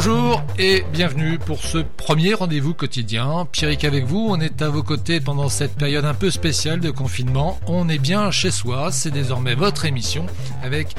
Bonjour 0.00 0.44
et 0.60 0.84
bienvenue 0.92 1.40
pour 1.40 1.64
ce 1.64 1.78
premier 1.78 2.32
rendez-vous 2.32 2.72
quotidien. 2.72 3.48
Pierrick 3.50 3.82
avec 3.82 4.04
vous, 4.04 4.28
on 4.30 4.38
est 4.38 4.62
à 4.62 4.68
vos 4.68 4.84
côtés 4.84 5.18
pendant 5.18 5.48
cette 5.48 5.74
période 5.74 6.04
un 6.04 6.14
peu 6.14 6.30
spéciale 6.30 6.78
de 6.78 6.92
confinement. 6.92 7.58
On 7.66 7.88
est 7.88 7.98
bien 7.98 8.30
chez 8.30 8.52
soi, 8.52 8.92
c'est 8.92 9.10
désormais 9.10 9.56
votre 9.56 9.86
émission 9.86 10.24
avec 10.62 10.94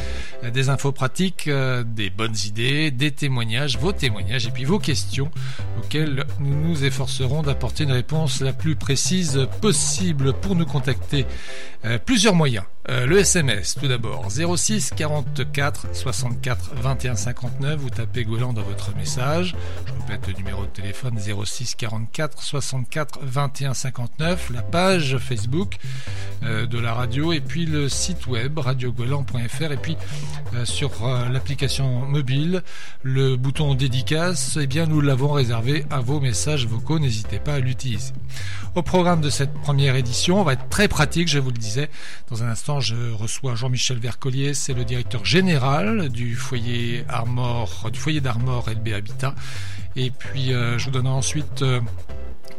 des 0.51 0.67
infos 0.67 0.91
pratiques, 0.91 1.47
euh, 1.47 1.85
des 1.85 2.09
bonnes 2.09 2.35
idées, 2.45 2.91
des 2.91 3.11
témoignages, 3.11 3.77
vos 3.77 3.93
témoignages 3.93 4.47
et 4.47 4.51
puis 4.51 4.65
vos 4.65 4.79
questions 4.79 5.31
auxquelles 5.77 6.25
nous 6.41 6.68
nous 6.68 6.84
efforcerons 6.84 7.41
d'apporter 7.41 7.86
une 7.86 7.93
réponse 7.93 8.41
la 8.41 8.52
plus 8.52 8.75
précise 8.75 9.47
possible 9.61 10.34
pour 10.34 10.57
nous 10.57 10.66
contacter. 10.66 11.25
Euh, 11.86 12.00
plusieurs 12.05 12.36
moyens. 12.36 12.66
Euh, 12.89 13.05
le 13.05 13.19
SMS, 13.19 13.75
tout 13.79 13.87
d'abord, 13.87 14.25
06 14.31 14.93
44 14.95 15.87
64 15.93 16.71
21 16.82 17.15
59. 17.15 17.79
Vous 17.79 17.91
tapez 17.91 18.23
Golan 18.23 18.51
dans 18.51 18.64
votre 18.64 18.95
message. 18.95 19.55
Je 19.86 19.91
répète 20.01 20.27
le 20.27 20.33
numéro 20.33 20.64
de 20.64 20.71
téléphone 20.71 21.19
06 21.19 21.75
44 21.75 22.41
64 22.41 23.19
21 23.21 23.75
59. 23.75 24.50
La 24.55 24.64
page 24.64 25.19
Facebook 25.19 25.78
euh, 26.41 26.65
de 26.65 26.79
la 26.79 26.95
radio 26.95 27.31
et 27.31 27.41
puis 27.41 27.67
le 27.67 27.89
site 27.89 28.25
web 28.25 28.57
radiogolan.fr 28.57 29.71
et 29.71 29.78
puis 29.78 29.95
euh, 30.56 30.65
sur 30.65 30.92
l'application 31.31 32.08
mobile, 32.08 32.64
le 33.03 33.36
bouton 33.36 33.75
dédicace, 33.75 34.58
eh 34.59 34.66
bien 34.66 34.88
nous 34.88 35.02
l'avons 35.02 35.31
réservé 35.31 35.86
à 35.92 36.00
vos 36.00 36.19
messages 36.19 36.66
vocaux. 36.66 36.97
N'hésitez 36.97 37.38
pas 37.38 37.53
à 37.53 37.59
l'utiliser. 37.59 38.14
Au 38.73 38.81
programme 38.81 39.22
de 39.22 39.30
cette 39.30 39.53
première 39.53 39.95
édition, 39.95 40.42
on 40.42 40.44
va 40.44 40.53
être 40.53 40.69
très 40.69 40.88
pratique, 40.88 41.28
je 41.28 41.38
vous 41.38 41.52
le 41.52 41.58
disais. 41.58 41.89
Dans 42.30 42.44
un 42.44 42.47
instant, 42.47 42.78
je 42.80 43.11
reçois 43.11 43.56
Jean-Michel 43.56 44.00
Vercollier, 44.00 44.53
c'est 44.53 44.73
le 44.73 44.86
directeur 44.86 45.25
général 45.25 46.09
du 46.09 46.36
foyer 46.36 47.03
Armor, 47.08 47.90
du 47.92 48.22
d'Armor 48.22 48.70
LB 48.70 48.90
Habitat. 48.94 49.36
Et 49.95 50.12
puis, 50.12 50.53
euh, 50.53 50.78
je 50.78 50.86
vous 50.86 50.92
donnerai 50.92 51.14
ensuite 51.14 51.62
euh, 51.62 51.81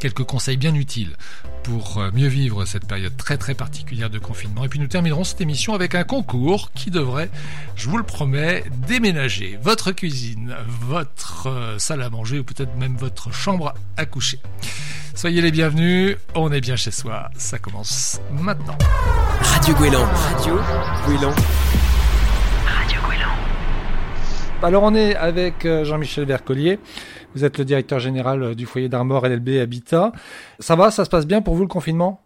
quelques 0.00 0.24
conseils 0.24 0.56
bien 0.56 0.74
utiles 0.74 1.16
pour 1.62 1.98
euh, 1.98 2.10
mieux 2.12 2.26
vivre 2.26 2.64
cette 2.64 2.86
période 2.86 3.16
très 3.16 3.36
très 3.36 3.54
particulière 3.54 4.10
de 4.10 4.18
confinement. 4.18 4.64
Et 4.64 4.68
puis 4.68 4.80
nous 4.80 4.88
terminerons 4.88 5.22
cette 5.22 5.40
émission 5.40 5.74
avec 5.74 5.94
un 5.94 6.04
concours 6.04 6.72
qui 6.74 6.90
devrait, 6.90 7.30
je 7.76 7.88
vous 7.88 7.98
le 7.98 8.02
promets, 8.02 8.64
déménager 8.88 9.58
votre 9.62 9.92
cuisine, 9.92 10.56
votre 10.66 11.76
salle 11.78 12.02
à 12.02 12.10
manger 12.10 12.40
ou 12.40 12.44
peut-être 12.44 12.74
même 12.76 12.96
votre 12.96 13.32
chambre 13.32 13.74
à 13.96 14.06
coucher. 14.06 14.40
Soyez 15.14 15.42
les 15.42 15.50
bienvenus, 15.50 16.16
on 16.34 16.50
est 16.50 16.60
bien 16.60 16.76
chez 16.76 16.90
soi, 16.90 17.30
ça 17.36 17.58
commence 17.58 18.20
maintenant. 18.32 18.78
Radio 19.42 19.74
Gouélan. 19.74 20.06
Radio 20.06 20.58
Gouélan. 21.04 21.34
Alors 24.62 24.82
on 24.82 24.94
est 24.94 25.16
avec 25.16 25.64
euh, 25.64 25.84
Jean-Michel 25.84 26.26
Vercollier. 26.26 26.78
Vous 27.34 27.44
êtes 27.44 27.56
le 27.56 27.64
directeur 27.64 27.98
général 27.98 28.42
euh, 28.42 28.54
du 28.54 28.66
foyer 28.66 28.90
d'Armor 28.90 29.26
LLB 29.26 29.58
Habitat. 29.60 30.12
Ça 30.58 30.76
va, 30.76 30.90
ça 30.90 31.06
se 31.06 31.10
passe 31.10 31.26
bien 31.26 31.40
pour 31.40 31.54
vous 31.54 31.62
le 31.62 31.68
confinement? 31.68 32.20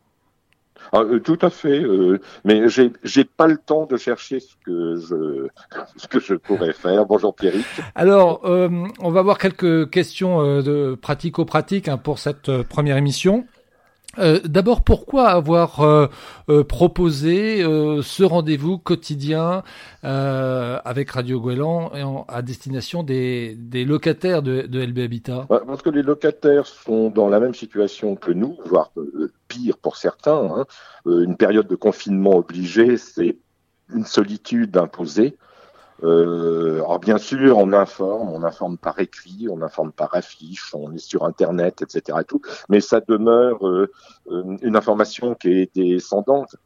Ah, 0.92 1.00
euh, 1.00 1.20
tout 1.20 1.38
à 1.42 1.50
fait, 1.50 1.82
euh, 1.82 2.20
mais 2.44 2.68
j'ai 2.68 2.92
j'ai 3.02 3.24
pas 3.24 3.46
le 3.46 3.56
temps 3.56 3.86
de 3.86 3.96
chercher 3.96 4.40
ce 4.40 4.54
que 4.64 4.96
je 4.96 5.48
ce 5.96 6.08
que 6.08 6.20
je 6.20 6.34
pourrais 6.34 6.72
faire. 6.72 7.06
Bonjour 7.06 7.34
Pierrick. 7.34 7.64
Alors, 7.94 8.42
euh, 8.44 8.68
on 9.00 9.10
va 9.10 9.22
voir 9.22 9.38
quelques 9.38 9.90
questions 9.90 10.60
de 10.62 10.96
pratico-pratique 11.00 11.88
hein, 11.88 11.98
pour 11.98 12.18
cette 12.18 12.62
première 12.62 12.96
émission. 12.96 13.46
Euh, 14.18 14.40
d'abord, 14.44 14.82
pourquoi 14.82 15.28
avoir 15.28 15.80
euh, 15.80 16.06
euh, 16.48 16.64
proposé 16.64 17.62
ce 17.62 18.22
rendez-vous 18.22 18.78
quotidien 18.78 19.62
avec 20.02 21.10
Radio 21.10 21.40
Goéland 21.40 22.24
à 22.28 22.42
destination 22.42 23.02
des, 23.02 23.56
locataires 23.86 24.42
de, 24.42 24.66
LB 24.72 24.98
Habitat? 24.98 25.46
Bah, 25.48 25.62
Parce 25.66 25.82
que 25.82 25.90
les 25.90 26.02
locataires 26.02 26.66
sont 26.66 27.10
dans 27.10 27.28
la 27.28 27.40
même 27.40 27.54
situation 27.54 28.16
que 28.16 28.32
nous, 28.32 28.56
voire 28.66 28.92
pire 29.48 29.78
pour 29.78 29.96
certains. 29.96 30.34
Hein. 30.34 30.64
une 31.06 31.36
période 31.36 31.66
de 31.66 31.76
confinement 31.76 32.36
obligée, 32.36 32.96
c'est 32.96 33.36
une 33.94 34.04
solitude 34.04 34.76
imposée. 34.76 35.36
Euh, 36.02 36.76
alors 36.76 36.98
bien 36.98 37.18
sûr, 37.18 37.58
on 37.58 37.72
informe, 37.72 38.30
on 38.30 38.42
informe 38.42 38.76
par 38.76 38.98
écrit, 38.98 39.46
on 39.48 39.62
informe 39.62 39.92
par 39.92 40.14
affiche, 40.14 40.74
on 40.74 40.92
est 40.92 40.98
sur 40.98 41.24
Internet, 41.24 41.82
etc. 41.82 42.18
Et 42.20 42.24
tout, 42.24 42.40
mais 42.68 42.80
ça 42.80 43.00
demeure 43.00 43.66
euh, 43.66 43.90
une 44.26 44.76
information 44.76 45.34
qui 45.34 45.50
est 45.50 45.74
descendante. 45.74 46.56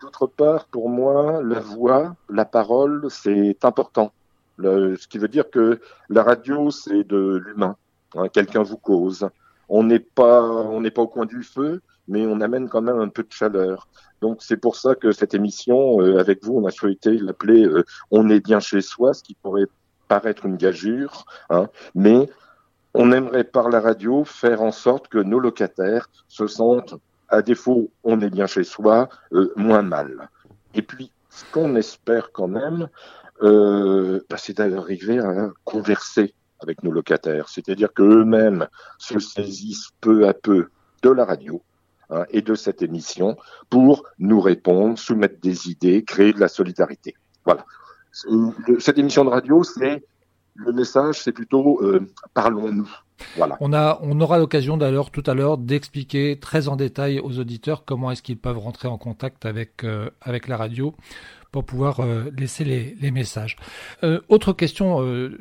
D'autre 0.00 0.26
part, 0.26 0.64
pour 0.66 0.88
moi, 0.88 1.40
la 1.44 1.60
voix, 1.60 2.16
la 2.28 2.44
parole, 2.44 3.06
c'est 3.08 3.64
important. 3.64 4.12
Ce 4.58 5.06
qui 5.06 5.18
veut 5.18 5.28
dire 5.28 5.48
que 5.48 5.80
la 6.08 6.24
radio, 6.24 6.70
c'est 6.70 7.04
de 7.04 7.36
l'humain. 7.36 7.76
Hein, 8.16 8.28
Quelqu'un 8.28 8.62
vous 8.62 8.76
cause. 8.76 9.28
On 9.74 9.84
n'est 9.84 10.00
pas, 10.00 10.42
on 10.42 10.82
n'est 10.82 10.90
pas 10.90 11.00
au 11.00 11.08
coin 11.08 11.24
du 11.24 11.42
feu, 11.42 11.80
mais 12.06 12.26
on 12.26 12.42
amène 12.42 12.68
quand 12.68 12.82
même 12.82 13.00
un 13.00 13.08
peu 13.08 13.22
de 13.22 13.32
chaleur. 13.32 13.88
Donc 14.20 14.42
c'est 14.42 14.58
pour 14.58 14.76
ça 14.76 14.94
que 14.94 15.12
cette 15.12 15.32
émission, 15.32 15.98
euh, 16.02 16.18
avec 16.18 16.44
vous, 16.44 16.58
on 16.58 16.66
a 16.66 16.70
souhaité 16.70 17.16
l'appeler 17.16 17.64
euh, 17.64 17.82
On 18.10 18.28
est 18.28 18.40
bien 18.40 18.60
chez 18.60 18.82
soi, 18.82 19.14
ce 19.14 19.22
qui 19.22 19.34
pourrait 19.34 19.64
paraître 20.08 20.44
une 20.44 20.58
gageure, 20.58 21.24
hein, 21.48 21.70
mais 21.94 22.28
on 22.92 23.12
aimerait 23.12 23.44
par 23.44 23.70
la 23.70 23.80
radio 23.80 24.24
faire 24.24 24.60
en 24.60 24.72
sorte 24.72 25.08
que 25.08 25.16
nos 25.16 25.38
locataires 25.38 26.10
se 26.28 26.46
sentent, 26.46 26.94
à 27.30 27.40
défaut, 27.40 27.90
on 28.04 28.20
est 28.20 28.28
bien 28.28 28.46
chez 28.46 28.64
soi, 28.64 29.08
euh, 29.32 29.54
moins 29.56 29.80
mal. 29.80 30.28
Et 30.74 30.82
puis, 30.82 31.10
ce 31.30 31.46
qu'on 31.50 31.76
espère 31.76 32.30
quand 32.32 32.48
même, 32.48 32.90
bah, 33.40 34.36
c'est 34.36 34.58
d'arriver 34.58 35.18
à 35.18 35.50
converser 35.64 36.34
avec 36.62 36.82
nos 36.82 36.90
locataires, 36.90 37.48
c'est-à-dire 37.48 37.92
qu'eux-mêmes 37.92 38.66
se 38.98 39.18
saisissent 39.18 39.90
peu 40.00 40.28
à 40.28 40.34
peu 40.34 40.68
de 41.02 41.10
la 41.10 41.24
radio, 41.24 41.62
Hein, 42.12 42.26
et 42.28 42.42
de 42.42 42.54
cette 42.54 42.82
émission 42.82 43.38
pour 43.70 44.04
nous 44.18 44.40
répondre, 44.40 44.98
soumettre 44.98 45.40
des 45.40 45.70
idées, 45.70 46.04
créer 46.04 46.34
de 46.34 46.40
la 46.40 46.48
solidarité. 46.48 47.14
Voilà. 47.46 47.64
Cette 48.78 48.98
émission 48.98 49.24
de 49.24 49.30
radio, 49.30 49.64
c'est 49.64 50.04
le 50.54 50.72
message, 50.72 51.20
c'est 51.22 51.32
plutôt 51.32 51.80
euh, 51.82 52.06
parlons-nous. 52.34 52.90
Voilà. 53.36 53.56
On 53.60 53.72
a, 53.72 53.98
on 54.02 54.20
aura 54.20 54.38
l'occasion 54.38 54.76
d'ailleurs 54.76 55.10
tout 55.10 55.22
à 55.26 55.34
l'heure 55.34 55.56
d'expliquer 55.56 56.38
très 56.40 56.68
en 56.68 56.76
détail 56.76 57.20
aux 57.20 57.38
auditeurs 57.38 57.84
comment 57.84 58.10
est-ce 58.10 58.22
qu'ils 58.22 58.38
peuvent 58.38 58.58
rentrer 58.58 58.88
en 58.88 58.98
contact 58.98 59.46
avec 59.46 59.84
euh, 59.84 60.10
avec 60.20 60.48
la 60.48 60.56
radio 60.56 60.94
pour 61.52 61.64
pouvoir 61.64 62.00
euh, 62.00 62.30
laisser 62.36 62.64
les, 62.64 62.96
les 63.00 63.10
messages. 63.10 63.56
autre 64.28 64.54
question 64.54 65.00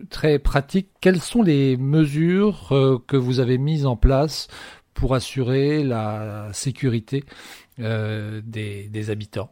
très 0.09 0.39
pratique 0.39 0.89
quelles 0.99 1.21
sont 1.21 1.41
les 1.41 1.77
mesures 1.77 2.67
que 3.07 3.15
vous 3.15 3.39
avez 3.39 3.57
mises 3.57 3.85
en 3.85 3.95
place 3.95 4.47
pour 4.93 5.15
assurer 5.15 5.83
la 5.83 6.49
sécurité 6.53 7.23
euh, 7.79 8.41
des, 8.43 9.09
habitants? 9.09 9.51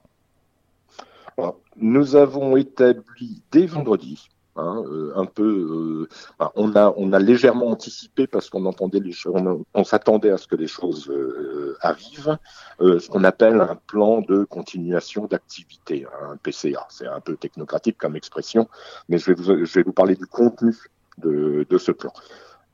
Nous 1.78 2.16
avons 2.16 2.58
établi 2.58 3.41
dès 3.52 3.66
vendredi 3.66 4.28
Hein, 4.59 4.84
euh, 4.86 5.12
un 5.16 5.25
peu, 5.25 6.08
euh, 6.40 6.47
on 6.56 6.74
a 7.14 7.20
légèrement 7.20 7.68
anticipé 7.68 8.28
parce 8.28 8.50
qu'on 8.50 8.66
entendait 8.66 9.00
les 9.00 9.14
on, 9.25 9.66
on 9.74 9.84
s'attendait 9.84 10.31
à 10.31 10.38
ce 10.38 10.47
que 10.47 10.56
les 10.56 10.68
choses 10.68 11.12
arrivent, 11.81 12.38
ce 12.80 13.08
qu'on 13.09 13.24
appelle 13.24 13.59
un 13.62 13.75
plan 13.88 14.22
de 14.22 14.44
continuation 14.44 15.25
d'activité, 15.25 16.06
un 16.22 16.38
PCA. 16.38 16.86
C'est 16.90 17.08
un 17.08 17.20
peu 17.20 17.36
technocratique 17.36 17.97
comme 17.97 18.16
expression, 18.16 18.68
mais 19.08 19.18
je 19.18 19.34
vais 19.34 19.84
vous 19.84 19.94
parler 19.94 20.16
du 20.16 20.25
contenu 20.25 20.76
de, 21.18 21.78
ce 21.78 21.91
plan. 21.91 22.14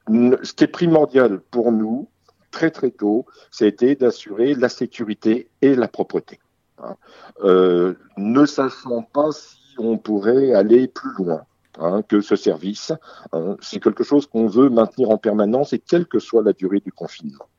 Ce 0.08 0.54
qui 0.54 0.64
est 0.64 0.68
primordial 0.68 1.40
pour 1.40 1.72
nous, 1.72 2.08
très 2.52 2.72
très 2.72 2.92
tôt, 2.92 3.26
c'était 3.52 3.96
d'assurer 3.96 4.54
la 4.56 4.70
sécurité 4.70 5.50
et 5.62 5.76
la 5.76 5.88
propreté. 5.88 6.40
Hein. 6.82 6.96
Euh, 7.44 7.96
ne 8.18 8.46
sachant 8.46 9.02
pas 9.02 9.32
si 9.32 9.58
on 9.78 9.98
pourrait 9.98 10.54
aller 10.54 10.88
plus 10.88 11.12
loin. 11.18 11.46
Hein, 11.80 12.04
que 12.04 12.22
ce 12.22 12.36
service. 12.36 12.94
Hein. 13.34 13.58
c'est 13.60 13.82
quelque 13.82 14.04
chose 14.04 14.28
qu'on 14.28 14.48
veut 14.48 14.70
maintenir 14.70 15.10
en 15.10 15.18
permanence 15.18 15.74
et 15.74 15.80
quelle 15.80 16.06
que 16.06 16.20
soit 16.20 16.42
la 16.42 16.54
durée 16.54 16.80
du 16.80 16.92
confinement. 16.92 17.50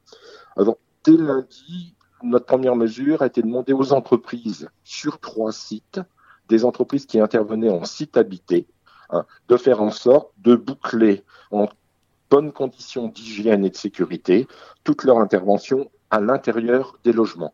Alors, 0.57 0.79
dès 1.05 1.17
lundi, 1.17 1.95
notre 2.23 2.47
première 2.47 2.77
mesure 2.77 3.23
a 3.23 3.27
été 3.27 3.43
de 3.43 3.47
demander 3.47 3.75
aux 3.75 3.93
entreprises 3.93 4.69
sur 4.85 5.21
trois 5.21 5.53
sites, 5.53 6.01
des 6.49 6.65
entreprises 6.65 7.05
qui 7.05 7.21
intervenaient 7.21 7.71
en 7.71 7.85
site 7.85 8.17
habité, 8.17 8.67
de 9.49 9.57
faire 9.57 9.83
en 9.83 9.91
sorte 9.91 10.33
de 10.39 10.57
boucler 10.57 11.23
en 11.51 11.69
bonnes 12.31 12.53
conditions 12.53 13.09
d'hygiène 13.09 13.65
et 13.65 13.71
de 13.71 13.77
sécurité, 13.77 14.49
toute 14.83 15.05
leur 15.05 15.19
intervention 15.19 15.91
à 16.11 16.21
l'intérieur 16.21 16.99
des 17.05 17.13
logements. 17.13 17.53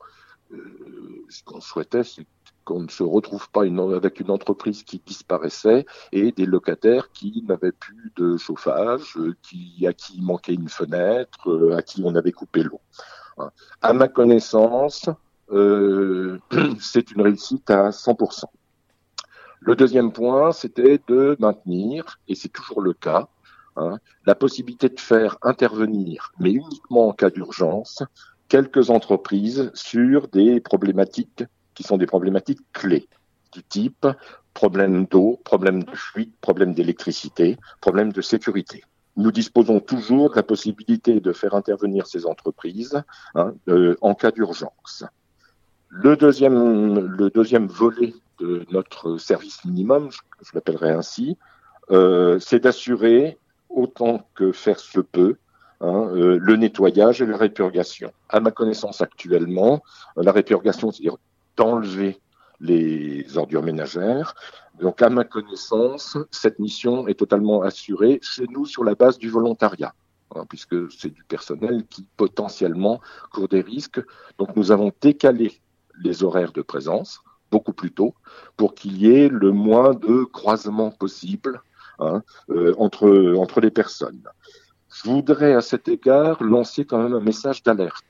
Euh, 0.53 1.25
ce 1.29 1.43
qu'on 1.43 1.61
souhaitait, 1.61 2.05
c'est 2.05 2.27
qu'on 2.65 2.83
ne 2.83 2.89
se 2.89 3.03
retrouve 3.03 3.51
pas 3.51 3.63
avec 3.63 4.21
une 4.21 4.31
entreprise 4.31 4.83
qui 4.83 5.03
disparaissait 5.05 5.87
et 6.13 6.33
des 6.33 6.47
locataires 6.47 7.11
qui 7.13 7.45
n'avaient 7.47 7.73
plus 7.73 8.13
de 8.17 8.37
chauffage, 8.37 9.17
euh, 9.17 9.35
qui, 9.43 9.87
à 9.87 9.93
qui 9.93 10.21
manquait 10.21 10.55
une 10.55 10.69
fenêtre, 10.69 11.51
euh, 11.51 11.77
à 11.77 11.83
qui 11.83 12.03
on 12.05 12.15
avait 12.15 12.33
coupé 12.33 12.63
l'eau. 12.63 12.81
Hein. 13.39 13.51
À 13.81 13.93
ma 13.93 14.09
connaissance, 14.09 15.09
c'est 15.51 17.11
une 17.11 17.21
réussite 17.21 17.71
à 17.71 17.91
100%. 17.91 18.45
Le 19.65 19.77
deuxième 19.77 20.13
point, 20.13 20.51
c'était 20.51 21.01
de 21.07 21.37
maintenir, 21.39 22.19
et 22.27 22.35
c'est 22.35 22.49
toujours 22.49 22.81
le 22.81 22.95
cas, 22.95 23.29
hein, 23.77 23.99
la 24.27 24.35
possibilité 24.35 24.89
de 24.89 24.99
faire 24.99 25.39
intervenir, 25.43 26.33
mais 26.41 26.51
uniquement 26.51 27.09
en 27.09 27.13
cas 27.13 27.31
d'urgence, 27.31 28.03
quelques 28.49 28.91
entreprises 28.91 29.71
sur 29.73 30.27
des 30.29 30.61
problématiques 30.61 31.45
qui 31.75 31.83
sont 31.83 31.97
des 31.97 32.07
problématiques 32.07 32.61
clés 32.73 33.09
du 33.53 33.63
type 33.63 34.07
problème 34.55 35.07
d'eau, 35.07 35.41
problème 35.45 35.83
de 35.83 35.95
fuite, 35.95 36.35
problème 36.41 36.75
d'électricité, 36.75 37.57
problème 37.81 38.13
de 38.13 38.21
sécurité. 38.21 38.83
Nous 39.17 39.33
disposons 39.33 39.81
toujours 39.81 40.31
de 40.31 40.37
la 40.37 40.43
possibilité 40.43 41.21
de 41.21 41.33
faire 41.33 41.55
intervenir 41.55 42.07
ces 42.07 42.27
entreprises 42.27 43.03
hein, 43.35 43.53
euh, 43.69 43.95
en 44.01 44.15
cas 44.15 44.31
d'urgence. 44.31 45.05
Le 45.89 46.17
deuxième, 46.17 46.99
le 46.99 47.31
deuxième 47.31 47.67
volet 47.67 48.15
de 48.41 48.65
notre 48.71 49.19
service 49.19 49.65
minimum, 49.65 50.11
je, 50.11 50.51
l'appellerai 50.55 50.91
ainsi, 50.91 51.37
euh, 51.91 52.39
c'est 52.39 52.61
d'assurer 52.61 53.39
autant 53.69 54.27
que 54.35 54.53
faire 54.53 54.81
se 54.81 55.01
peut 55.01 55.37
hein, 55.83 56.09
euh, 56.15 56.39
le 56.41 56.57
nettoyage 56.57 57.21
et 57.21 57.27
la 57.27 57.37
répurgation. 57.37 58.13
À 58.31 58.41
ma 58.41 58.51
connaissance 58.51 59.03
actuellement, 59.03 59.83
la 60.17 60.33
répurgation, 60.33 60.91
c'est-à-dire 60.91 61.19
d'enlever 61.57 62.21
les 62.61 63.37
ordures 63.37 63.63
ménagères. 63.63 64.35
Donc, 64.81 65.03
à 65.03 65.11
ma 65.11 65.25
connaissance, 65.25 66.17
cette 66.31 66.59
mission 66.59 67.09
est 67.09 67.19
totalement 67.19 67.63
assurée 67.63 68.21
chez 68.23 68.47
nous 68.49 68.65
sur 68.65 68.85
la 68.85 68.95
base 68.95 69.19
du 69.19 69.29
volontariat, 69.29 69.95
hein, 70.35 70.45
puisque 70.49 70.91
c'est 70.93 71.11
du 71.11 71.25
personnel 71.25 71.85
qui 71.91 72.07
potentiellement 72.17 73.01
court 73.33 73.49
des 73.49 73.61
risques. 73.61 74.01
Donc, 74.39 74.57
nous 74.57 74.71
avons 74.71 74.93
décalé 75.01 75.61
les 76.03 76.23
horaires 76.23 76.53
de 76.53 76.63
présence 76.63 77.21
beaucoup 77.51 77.75
plus 77.75 77.93
tôt 77.93 78.15
pour 78.57 78.75
qu'il 78.75 78.97
y 78.97 79.15
ait 79.15 79.29
le 79.29 79.53
moins 79.53 79.93
de 79.93 80.25
croisements 80.25 80.91
possible 80.91 81.63
hein, 81.99 82.23
euh, 82.51 82.75
entre, 82.79 83.35
entre 83.37 83.61
les 83.61 83.71
personnes. 83.71 84.23
Je 84.95 85.11
voudrais 85.11 85.55
à 85.55 85.61
cet 85.61 85.89
égard 85.89 86.43
lancer 86.43 86.85
quand 86.85 87.03
même 87.03 87.15
un 87.15 87.21
message 87.21 87.63
d'alerte. 87.63 88.05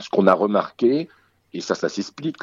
Ce 0.00 0.08
qu'on 0.08 0.26
a 0.26 0.34
remarqué, 0.34 1.08
et 1.56 1.60
ça, 1.60 1.74
ça 1.74 1.88
s'explique, 1.88 2.42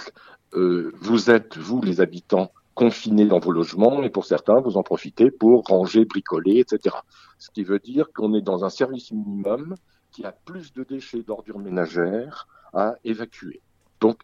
euh, 0.53 0.91
vous 0.99 1.29
êtes, 1.29 1.57
vous 1.57 1.81
les 1.81 2.01
habitants, 2.01 2.51
confinés 2.73 3.25
dans 3.25 3.39
vos 3.39 3.51
logements, 3.51 4.01
et 4.01 4.09
pour 4.09 4.25
certains, 4.25 4.59
vous 4.59 4.77
en 4.77 4.83
profitez 4.83 5.29
pour 5.29 5.65
ranger, 5.65 6.05
bricoler, 6.05 6.59
etc. 6.59 6.95
Ce 7.37 7.51
qui 7.51 7.63
veut 7.63 7.79
dire 7.79 8.11
qu'on 8.13 8.33
est 8.33 8.41
dans 8.41 8.65
un 8.65 8.69
service 8.69 9.11
minimum 9.11 9.75
qui 10.11 10.25
a 10.25 10.31
plus 10.31 10.73
de 10.73 10.83
déchets 10.83 11.21
d'ordures 11.21 11.59
ménagères 11.59 12.47
à 12.73 12.95
évacuer. 13.03 13.61
Donc, 14.01 14.19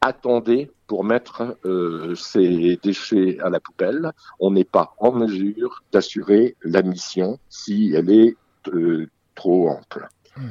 attendez 0.00 0.70
pour 0.86 1.04
mettre 1.04 1.56
euh, 1.64 2.14
ces 2.14 2.78
déchets 2.82 3.38
à 3.40 3.48
la 3.48 3.60
poubelle. 3.60 4.12
On 4.40 4.50
n'est 4.50 4.64
pas 4.64 4.94
en 4.98 5.12
mesure 5.12 5.84
d'assurer 5.92 6.56
la 6.62 6.82
mission 6.82 7.38
si 7.48 7.92
elle 7.94 8.10
est 8.10 8.36
euh, 8.68 9.08
trop 9.34 9.68
ample. 9.68 10.08
Hmm. 10.36 10.50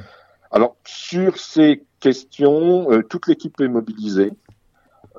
Alors, 0.56 0.78
sur 0.86 1.38
ces 1.38 1.84
questions, 2.00 2.90
euh, 2.90 3.04
toute 3.04 3.28
l'équipe 3.28 3.60
est 3.60 3.68
mobilisée. 3.68 4.32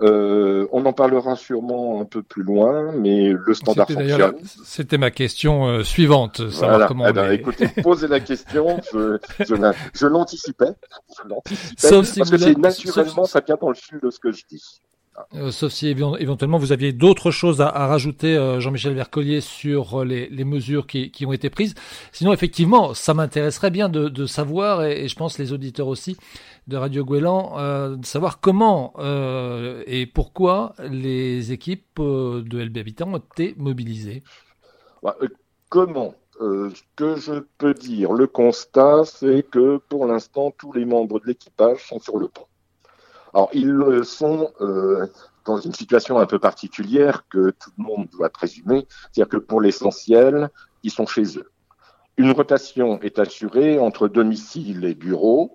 Euh, 0.00 0.66
on 0.72 0.84
en 0.86 0.94
parlera 0.94 1.36
sûrement 1.36 2.00
un 2.00 2.06
peu 2.06 2.22
plus 2.22 2.42
loin, 2.42 2.92
mais 2.92 3.32
le 3.32 3.54
standard 3.54 3.86
fonctionne. 3.86 4.36
C'était 4.64 4.96
ma 4.96 5.10
question 5.10 5.66
euh, 5.66 5.82
suivante. 5.82 6.48
Savoir 6.50 6.88
comment 6.88 7.06
eh 7.06 7.12
ben, 7.12 7.32
Écoutez, 7.32 7.68
posez 7.82 8.08
la 8.08 8.20
question, 8.20 8.80
je, 8.92 10.06
l'anticipais. 10.06 10.72
Sauf 11.76 12.06
si 12.06 12.20
parce 12.20 12.30
que 12.30 12.38
c'est 12.38 12.56
naturellement, 12.56 13.26
ça 13.26 13.40
vient 13.46 13.58
dans 13.60 13.68
le 13.68 13.74
fil 13.74 14.00
de 14.02 14.08
ce 14.08 14.18
que 14.18 14.32
je 14.32 14.42
dis. 14.48 14.80
Euh, 15.34 15.50
sauf 15.50 15.72
si 15.72 15.88
éventuellement 15.88 16.58
vous 16.58 16.72
aviez 16.72 16.92
d'autres 16.92 17.30
choses 17.30 17.60
à, 17.60 17.70
rajouter, 17.70 18.36
euh, 18.36 18.60
Jean-Michel 18.60 18.94
Vercollier, 18.94 19.40
sur 19.40 20.02
euh, 20.02 20.04
les, 20.04 20.44
mesures 20.44 20.86
qui, 20.86 21.26
ont 21.26 21.32
été 21.32 21.50
prises. 21.50 21.74
Sinon, 22.12 22.32
effectivement, 22.32 22.94
ça 22.94 23.14
m'intéresserait 23.14 23.70
bien 23.70 23.88
de, 23.88 24.26
savoir, 24.26 24.84
et, 24.84 25.08
je 25.08 25.16
pense 25.16 25.38
les 25.38 25.52
auditeurs 25.52 25.88
aussi 25.88 26.16
de 26.66 26.76
Radio 26.76 27.04
Gouélan, 27.04 27.96
de 27.96 28.04
savoir 28.04 28.40
comment 28.40 28.92
et 29.86 30.06
pourquoi 30.06 30.74
les 30.90 31.52
équipes 31.52 32.00
de 32.00 32.58
LB 32.58 32.78
Habitant 32.78 33.14
ont 33.14 33.18
été 33.18 33.54
mobilisées. 33.56 34.22
Bah, 35.02 35.16
comment 35.68 36.14
ce 36.40 36.82
que 36.96 37.16
je 37.16 37.44
peux 37.58 37.74
dire, 37.74 38.12
le 38.12 38.26
constat, 38.26 39.04
c'est 39.04 39.48
que 39.48 39.78
pour 39.88 40.06
l'instant, 40.06 40.52
tous 40.56 40.72
les 40.72 40.84
membres 40.84 41.20
de 41.20 41.26
l'équipage 41.26 41.86
sont 41.86 42.00
sur 42.00 42.18
le 42.18 42.28
pont. 42.28 42.46
Alors, 43.36 43.50
ils 43.52 44.02
sont 44.06 44.50
euh, 44.62 45.08
dans 45.44 45.58
une 45.58 45.74
situation 45.74 46.18
un 46.18 46.24
peu 46.24 46.38
particulière 46.38 47.28
que 47.28 47.50
tout 47.50 47.70
le 47.76 47.84
monde 47.84 48.08
doit 48.10 48.30
présumer, 48.30 48.86
c'est-à-dire 48.88 49.28
que 49.28 49.36
pour 49.36 49.60
l'essentiel, 49.60 50.48
ils 50.82 50.90
sont 50.90 51.04
chez 51.04 51.36
eux. 51.36 51.50
Une 52.16 52.30
rotation 52.30 52.98
est 53.02 53.18
assurée 53.18 53.78
entre 53.78 54.08
domicile 54.08 54.86
et 54.86 54.94
bureau, 54.94 55.54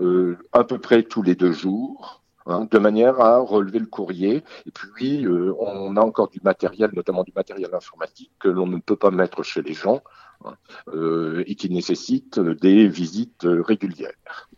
euh, 0.00 0.38
à 0.52 0.64
peu 0.64 0.78
près 0.78 1.02
tous 1.02 1.20
les 1.20 1.34
deux 1.34 1.52
jours, 1.52 2.22
hein, 2.46 2.66
de 2.70 2.78
manière 2.78 3.20
à 3.20 3.38
relever 3.38 3.80
le 3.80 3.86
courrier. 3.86 4.42
Et 4.64 4.70
puis, 4.70 5.26
euh, 5.26 5.54
on 5.58 5.98
a 5.98 6.00
encore 6.00 6.30
du 6.30 6.40
matériel, 6.42 6.88
notamment 6.94 7.22
du 7.22 7.32
matériel 7.36 7.74
informatique, 7.74 8.32
que 8.38 8.48
l'on 8.48 8.66
ne 8.66 8.78
peut 8.78 8.96
pas 8.96 9.10
mettre 9.10 9.42
chez 9.42 9.60
les 9.60 9.74
gens 9.74 10.00
hein, 10.42 10.54
et 11.44 11.54
qui 11.54 11.68
nécessite 11.68 12.40
des 12.40 12.88
visites 12.88 13.42
régulières. 13.46 14.48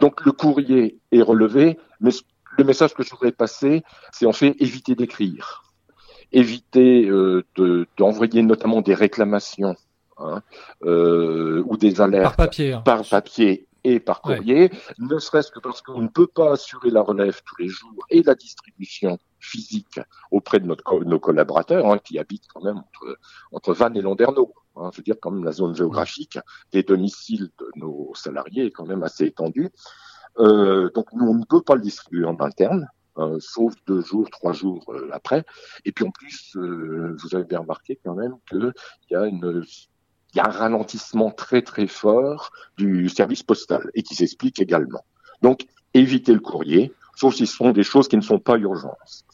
Donc 0.00 0.24
le 0.24 0.32
courrier 0.32 0.98
est 1.12 1.22
relevé, 1.22 1.78
mais 2.00 2.10
le 2.58 2.64
message 2.64 2.94
que 2.94 3.02
je 3.02 3.10
voudrais 3.10 3.32
passer, 3.32 3.84
c'est 4.12 4.26
en 4.26 4.32
fait 4.32 4.56
éviter 4.58 4.94
d'écrire, 4.94 5.64
éviter 6.32 7.06
euh, 7.08 7.44
d'envoyer 7.96 8.42
notamment 8.42 8.80
des 8.80 8.94
réclamations 8.94 9.76
hein, 10.18 10.42
euh, 10.84 11.62
ou 11.66 11.76
des 11.76 12.00
alertes 12.00 12.36
par 12.36 12.36
papier, 12.36 12.72
hein. 12.72 12.82
par 12.84 13.04
papier 13.04 13.66
et 13.84 14.00
par 14.00 14.20
courrier, 14.20 14.70
ne 14.98 15.18
serait-ce 15.18 15.50
que 15.50 15.58
parce 15.58 15.80
qu'on 15.80 16.02
ne 16.02 16.08
peut 16.08 16.26
pas 16.26 16.52
assurer 16.52 16.90
la 16.90 17.00
relève 17.00 17.40
tous 17.44 17.56
les 17.62 17.68
jours 17.68 18.04
et 18.10 18.22
la 18.22 18.34
distribution 18.34 19.18
physique 19.40 20.00
auprès 20.30 20.60
de 20.60 20.66
notre, 20.66 21.04
nos 21.04 21.18
collaborateurs 21.18 21.86
hein, 21.90 21.98
qui 21.98 22.18
habitent 22.18 22.46
quand 22.52 22.62
même 22.62 22.78
entre, 22.78 23.18
entre 23.52 23.74
Vannes 23.74 23.96
et 23.96 24.02
Landerneau. 24.02 24.54
Hein, 24.76 24.90
je 24.92 24.98
veux 24.98 25.02
dire 25.02 25.16
quand 25.20 25.30
même 25.30 25.44
la 25.44 25.52
zone 25.52 25.74
géographique 25.74 26.38
des 26.72 26.82
domiciles 26.82 27.50
de 27.58 27.66
nos 27.76 28.12
salariés 28.14 28.66
est 28.66 28.70
quand 28.70 28.86
même 28.86 29.02
assez 29.02 29.24
étendue. 29.24 29.70
Euh, 30.38 30.90
donc 30.94 31.12
nous 31.12 31.26
on 31.26 31.34
ne 31.34 31.44
peut 31.44 31.62
pas 31.62 31.74
le 31.74 31.80
distribuer 31.80 32.24
en 32.24 32.38
interne. 32.40 32.86
Euh, 33.18 33.38
sauf 33.40 33.74
deux 33.86 34.02
jours, 34.02 34.30
trois 34.30 34.52
jours 34.52 34.84
euh, 34.88 35.10
après. 35.12 35.44
Et 35.84 35.92
puis 35.92 36.04
en 36.04 36.10
plus, 36.10 36.56
euh, 36.56 37.16
vous 37.20 37.34
avez 37.34 37.44
bien 37.44 37.58
remarqué 37.58 37.98
quand 38.02 38.14
même 38.14 38.36
qu'il 38.48 38.72
y 39.10 39.14
a 39.14 39.26
une 39.26 39.64
il 40.32 40.36
y 40.36 40.40
a 40.40 40.46
un 40.46 40.50
ralentissement 40.50 41.32
très 41.32 41.62
très 41.62 41.88
fort 41.88 42.50
du 42.78 43.08
service 43.08 43.42
postal 43.42 43.90
et 43.94 44.02
qui 44.02 44.14
s'explique 44.14 44.60
également. 44.60 45.04
Donc, 45.42 45.66
évitez 45.92 46.32
le 46.32 46.38
courrier, 46.38 46.92
sauf 47.16 47.34
si 47.34 47.48
ce 47.48 47.56
sont 47.56 47.72
des 47.72 47.82
choses 47.82 48.06
qui 48.06 48.16
ne 48.16 48.22
sont 48.22 48.38
pas 48.38 48.56
urgences. 48.56 49.24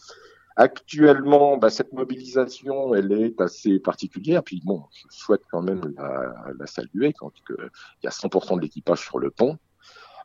Actuellement, 0.59 1.59
bah, 1.59 1.69
cette 1.69 1.93
mobilisation, 1.93 2.95
elle 2.95 3.13
est 3.13 3.39
assez 3.43 3.79
particulière. 3.79 4.43
Puis 4.43 4.63
bon, 4.65 4.85
je 4.91 5.05
souhaite 5.11 5.43
quand 5.51 5.61
même 5.61 5.95
la, 5.97 6.67
saluer 6.67 7.13
quand 7.13 7.31
il 7.51 7.71
y 8.05 8.07
a 8.07 8.11
100% 8.11 8.57
de 8.57 8.63
l'équipage 8.63 9.01
sur 9.01 9.19
le 9.19 9.31
pont. 9.31 9.59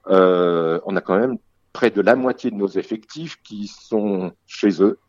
Euh, 0.07 0.79
on 0.85 0.95
a 0.95 1.01
quand 1.01 1.17
même 1.17 1.37
près 1.73 1.91
de 1.91 2.01
la 2.01 2.15
moitié 2.15 2.49
de 2.49 2.55
nos 2.55 2.67
effectifs 2.67 3.41
qui 3.43 3.67
sont 3.67 4.31
chez 4.47 4.81
eux 4.81 4.99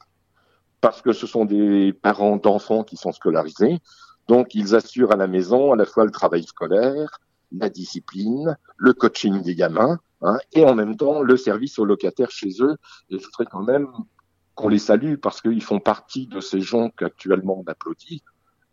parce 0.80 1.02
que 1.02 1.12
ce 1.12 1.28
sont 1.28 1.44
des 1.44 1.92
parents 1.92 2.36
d'enfants 2.36 2.82
qui 2.82 2.96
sont 2.96 3.12
scolarisés. 3.12 3.78
Donc, 4.26 4.54
ils 4.56 4.74
assurent 4.74 5.12
à 5.12 5.16
la 5.16 5.28
maison 5.28 5.72
à 5.72 5.76
la 5.76 5.84
fois 5.84 6.04
le 6.04 6.10
travail 6.10 6.42
scolaire, 6.42 7.20
la 7.52 7.68
discipline, 7.68 8.56
le 8.76 8.92
coaching 8.92 9.42
des 9.42 9.54
gamins, 9.54 9.98
hein, 10.22 10.38
et 10.52 10.64
en 10.64 10.74
même 10.74 10.96
temps 10.96 11.22
le 11.22 11.36
service 11.36 11.78
aux 11.78 11.84
locataires 11.84 12.32
chez 12.32 12.50
eux. 12.60 12.76
Et 13.10 13.18
je 13.18 13.24
voudrais 13.24 13.46
quand 13.46 13.62
même 13.62 13.86
qu'on 14.54 14.68
les 14.68 14.78
salue 14.78 15.16
parce 15.16 15.40
qu'ils 15.40 15.62
font 15.62 15.80
partie 15.80 16.26
de 16.26 16.40
ces 16.40 16.60
gens 16.60 16.90
qu'actuellement 16.90 17.62
on 17.64 17.70
applaudit, 17.70 18.22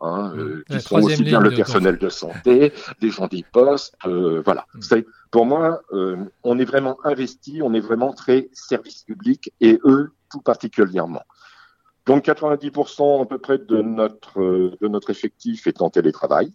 hein, 0.02 0.34
mmh. 0.34 0.40
euh, 0.40 0.64
qui 0.70 0.82
sont 0.82 1.02
aussi 1.02 1.24
bien 1.24 1.40
le 1.40 1.52
personnel 1.52 1.98
de 1.98 2.10
santé, 2.10 2.74
des 3.02 3.10
gens 3.10 3.28
des 3.28 3.46
postes, 3.52 3.96
euh, 4.06 4.42
voilà. 4.44 4.66
Mmh. 4.76 5.02
Pour 5.32 5.46
moi, 5.46 5.82
euh, 5.92 6.18
on 6.44 6.58
est 6.60 6.66
vraiment 6.66 6.98
investi, 7.04 7.62
on 7.64 7.74
est 7.74 7.80
vraiment 7.80 8.14
très 8.14 8.50
service 8.52 9.04
public 9.04 9.54
et 9.62 9.80
eux 9.86 10.12
tout 10.32 10.42
particulièrement. 10.42 11.24
Donc 12.06 12.26
90% 12.26 13.24
à 13.24 13.26
peu 13.26 13.38
près 13.38 13.60
de 13.60 13.82
notre 13.82 14.40
de 14.40 14.88
notre 14.88 15.12
effectif 15.12 15.68
est 15.68 15.82
en 15.82 15.90
télétravail. 15.90 16.52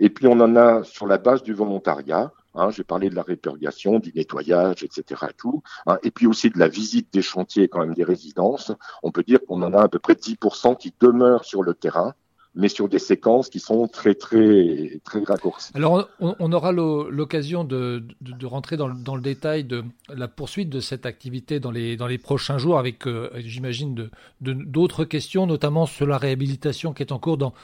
Et 0.00 0.10
puis 0.10 0.26
on 0.26 0.38
en 0.40 0.56
a 0.56 0.82
sur 0.84 1.06
la 1.06 1.18
base 1.18 1.42
du 1.42 1.54
volontariat. 1.54 2.32
Hein, 2.54 2.70
J'ai 2.70 2.84
parlé 2.84 3.10
de 3.10 3.14
la 3.14 3.22
répurgation, 3.22 3.98
du 3.98 4.12
nettoyage, 4.14 4.82
etc. 4.82 5.26
Et, 5.30 5.34
tout, 5.34 5.62
hein, 5.86 5.98
et 6.02 6.10
puis 6.10 6.26
aussi 6.26 6.50
de 6.50 6.58
la 6.58 6.68
visite 6.68 7.12
des 7.12 7.22
chantiers, 7.22 7.68
quand 7.68 7.80
même 7.80 7.94
des 7.94 8.04
résidences. 8.04 8.72
On 9.02 9.10
peut 9.10 9.22
dire 9.22 9.40
qu'on 9.46 9.62
en 9.62 9.72
a 9.72 9.82
à 9.82 9.88
peu 9.88 9.98
près 9.98 10.14
10% 10.14 10.76
qui 10.76 10.94
demeurent 11.00 11.44
sur 11.44 11.62
le 11.62 11.74
terrain 11.74 12.14
mais 12.54 12.68
sur 12.68 12.88
des 12.88 12.98
séquences 12.98 13.48
qui 13.48 13.60
sont 13.60 13.88
très 13.88 14.14
très 14.14 15.00
très 15.04 15.22
raccourcies. 15.24 15.70
Alors 15.74 16.08
on, 16.20 16.52
aura 16.52 16.72
l'occasion 16.72 17.64
de, 17.64 18.04
de, 18.20 18.46
rentrer 18.46 18.76
dans 18.76 18.88
le, 18.88 18.94
dans 18.94 19.16
le, 19.16 19.22
détail 19.22 19.64
de 19.64 19.84
la 20.14 20.28
poursuite 20.28 20.68
de 20.68 20.80
cette 20.80 21.06
activité 21.06 21.60
dans 21.60 21.70
les 21.70 21.96
dans 21.96 22.06
les 22.06 22.18
prochains 22.18 22.58
jours 22.58 22.78
avec 22.78 23.06
euh, 23.06 23.30
j'imagine 23.36 24.10
d'autres 24.40 25.04
questions, 25.04 25.46
notamment 25.46 25.86
sur 25.86 26.06
la 26.06 26.18
réhabilitation 26.18 26.92
qui 26.92 27.02
est 27.02 27.12
en 27.12 27.18
cours 27.18 27.38
dans 27.38 27.54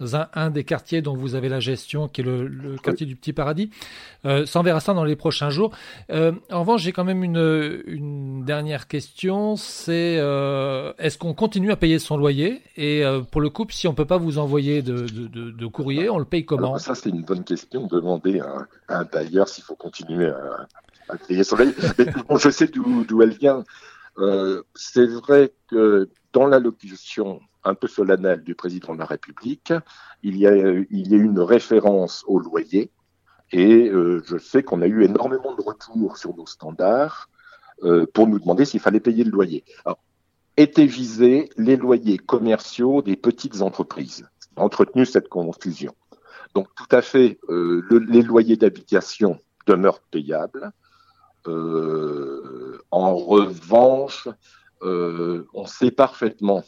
un, 0.00 0.28
un, 0.34 0.50
des 0.50 0.64
quartiers 0.64 1.02
dont 1.02 1.14
vous 1.16 1.34
avez 1.34 1.48
la 1.48 1.60
gestion, 1.60 2.08
qui 2.08 2.22
est 2.22 2.24
le, 2.24 2.46
le 2.46 2.76
quartier 2.76 3.06
du 3.06 3.16
Petit 3.16 3.32
Paradis. 3.32 3.70
Euh, 4.24 4.46
ça 4.46 4.60
on 4.60 4.62
verra 4.62 4.80
ça 4.80 4.94
dans 4.94 5.04
les 5.04 5.16
prochains 5.16 5.50
jours. 5.50 5.70
Euh, 6.10 6.32
en 6.50 6.60
revanche, 6.60 6.82
j'ai 6.82 6.92
quand 6.92 7.04
même 7.04 7.24
une, 7.24 7.82
une 7.86 8.44
dernière 8.44 8.88
question, 8.88 9.56
c'est 9.56 10.16
euh, 10.18 10.92
est-ce 10.98 11.18
qu'on 11.18 11.34
continue 11.34 11.70
à 11.70 11.76
payer 11.76 11.98
son 11.98 12.16
loyer? 12.16 12.60
Et 12.76 13.04
euh, 13.04 13.20
pour 13.20 13.40
le 13.40 13.50
couple, 13.50 13.72
si 13.72 13.86
on 13.88 13.94
peut 13.94 14.04
pas 14.04 14.18
vous 14.18 14.38
envoyer 14.40 14.82
de, 14.82 15.06
de, 15.06 15.50
de, 15.50 15.66
courrier, 15.66 16.10
on 16.10 16.18
le 16.18 16.24
paye 16.24 16.44
comment 16.44 16.78
Ça, 16.78 16.94
c'est 16.94 17.10
une 17.10 17.22
bonne 17.22 17.44
question. 17.44 17.86
Demander 17.86 18.40
à, 18.40 18.66
un 18.88 19.04
bailleur 19.04 19.48
s'il 19.48 19.64
faut 19.64 19.76
continuer 19.76 20.28
à, 20.28 20.66
à, 21.08 21.16
payer 21.16 21.44
son 21.44 21.56
loyer. 21.56 21.74
bon, 22.28 22.36
je 22.36 22.50
sais 22.50 22.66
d'où 22.66 23.22
elle 23.22 23.34
vient. 23.34 23.64
Euh, 24.18 24.62
c'est 24.74 25.06
vrai 25.06 25.52
que 25.68 26.10
dans 26.32 26.46
l'allocution 26.46 27.40
un 27.64 27.74
peu 27.74 27.88
solennelle 27.88 28.42
du 28.42 28.54
président 28.54 28.94
de 28.94 28.98
la 28.98 29.06
République, 29.06 29.72
il 30.22 30.36
y 30.36 30.46
a, 30.46 30.54
il 30.54 31.08
y 31.08 31.14
a 31.14 31.18
une 31.18 31.40
référence 31.40 32.24
au 32.26 32.38
loyer. 32.38 32.90
Et 33.52 33.88
euh, 33.88 34.22
je 34.26 34.38
sais 34.38 34.62
qu'on 34.62 34.82
a 34.82 34.86
eu 34.86 35.04
énormément 35.04 35.54
de 35.54 35.62
retours 35.62 36.16
sur 36.16 36.36
nos 36.36 36.46
standards 36.46 37.28
euh, 37.82 38.06
pour 38.12 38.26
nous 38.26 38.38
demander 38.38 38.64
s'il 38.64 38.80
fallait 38.80 39.00
payer 39.00 39.24
le 39.24 39.30
loyer. 39.30 39.64
Alors, 39.84 39.98
étaient 40.56 40.86
visés 40.86 41.48
les 41.56 41.76
loyers 41.76 42.18
commerciaux 42.18 43.02
des 43.02 43.16
petites 43.16 43.62
entreprises. 43.62 44.28
Entretenu 44.56 45.06
cette 45.06 45.28
confusion. 45.28 45.94
Donc 46.54 46.68
tout 46.76 46.96
à 46.96 47.02
fait, 47.02 47.38
euh, 47.48 47.86
les 48.08 48.22
loyers 48.22 48.56
d'habitation 48.56 49.38
demeurent 49.66 50.00
payables. 50.10 50.72
Euh, 51.46 52.78
en 52.90 53.16
revanche, 53.16 54.28
euh, 54.82 55.46
on 55.54 55.66
sait 55.66 55.90
parfaitement 55.90 56.64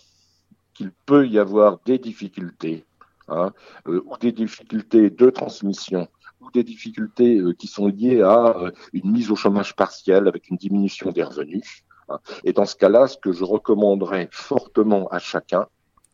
qu'il 0.74 0.92
peut 1.04 1.26
y 1.26 1.38
avoir 1.38 1.80
des 1.84 1.98
difficultés, 1.98 2.84
hein, 3.28 3.52
ou 3.86 4.16
des 4.20 4.32
difficultés 4.32 5.10
de 5.10 5.30
transmission, 5.30 6.08
ou 6.40 6.50
des 6.50 6.64
difficultés 6.64 7.42
qui 7.58 7.66
sont 7.66 7.88
liées 7.88 8.22
à 8.22 8.72
une 8.92 9.10
mise 9.12 9.30
au 9.30 9.36
chômage 9.36 9.76
partiel 9.76 10.28
avec 10.28 10.48
une 10.48 10.56
diminution 10.56 11.10
des 11.10 11.22
revenus. 11.22 11.84
Hein. 12.12 12.20
Et 12.44 12.52
dans 12.52 12.64
ce 12.64 12.76
cas-là, 12.76 13.06
ce 13.06 13.16
que 13.16 13.32
je 13.32 13.44
recommanderais 13.44 14.28
fortement 14.30 15.08
à 15.08 15.18
chacun, 15.18 15.66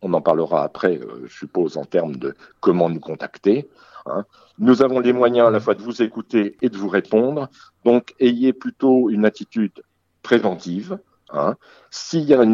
on 0.03 0.13
en 0.13 0.21
parlera 0.21 0.63
après, 0.65 0.99
euh, 0.99 1.27
je 1.27 1.37
suppose, 1.37 1.77
en 1.77 1.85
termes 1.85 2.17
de 2.17 2.35
comment 2.61 2.89
nous 2.89 3.01
contacter. 3.01 3.69
Hein. 4.07 4.25
Nous 4.59 4.83
avons 4.83 5.01
les 5.01 5.13
moyens 5.13 5.49
à 5.49 5.51
la 5.51 5.61
fois 5.61 5.75
de 5.75 5.83
vous 5.83 6.03
écouter 6.03 6.57
et 6.63 6.69
de 6.69 6.77
vous 6.77 6.89
répondre, 6.89 7.49
donc 7.85 8.15
ayez 8.21 8.53
plutôt 8.53 9.11
une 9.11 9.25
attitude 9.25 9.83
préventive. 10.23 10.99
Hein. 11.31 11.57
S'il 11.91 12.25
y 12.25 12.35
a 12.35 12.41
euh, 12.41 12.47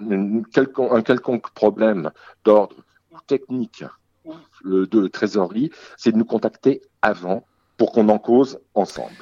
un 0.00 1.02
quelconque 1.02 1.50
problème 1.54 2.10
d'ordre 2.44 2.76
ou 3.12 3.18
technique 3.26 3.84
ou 4.24 4.34
euh, 4.66 4.86
de 4.86 5.06
trésorerie, 5.08 5.70
c'est 5.96 6.12
de 6.12 6.16
nous 6.16 6.24
contacter 6.24 6.82
avant 7.02 7.44
pour 7.76 7.92
qu'on 7.92 8.08
en 8.08 8.18
cause 8.18 8.58
ensemble. 8.74 9.14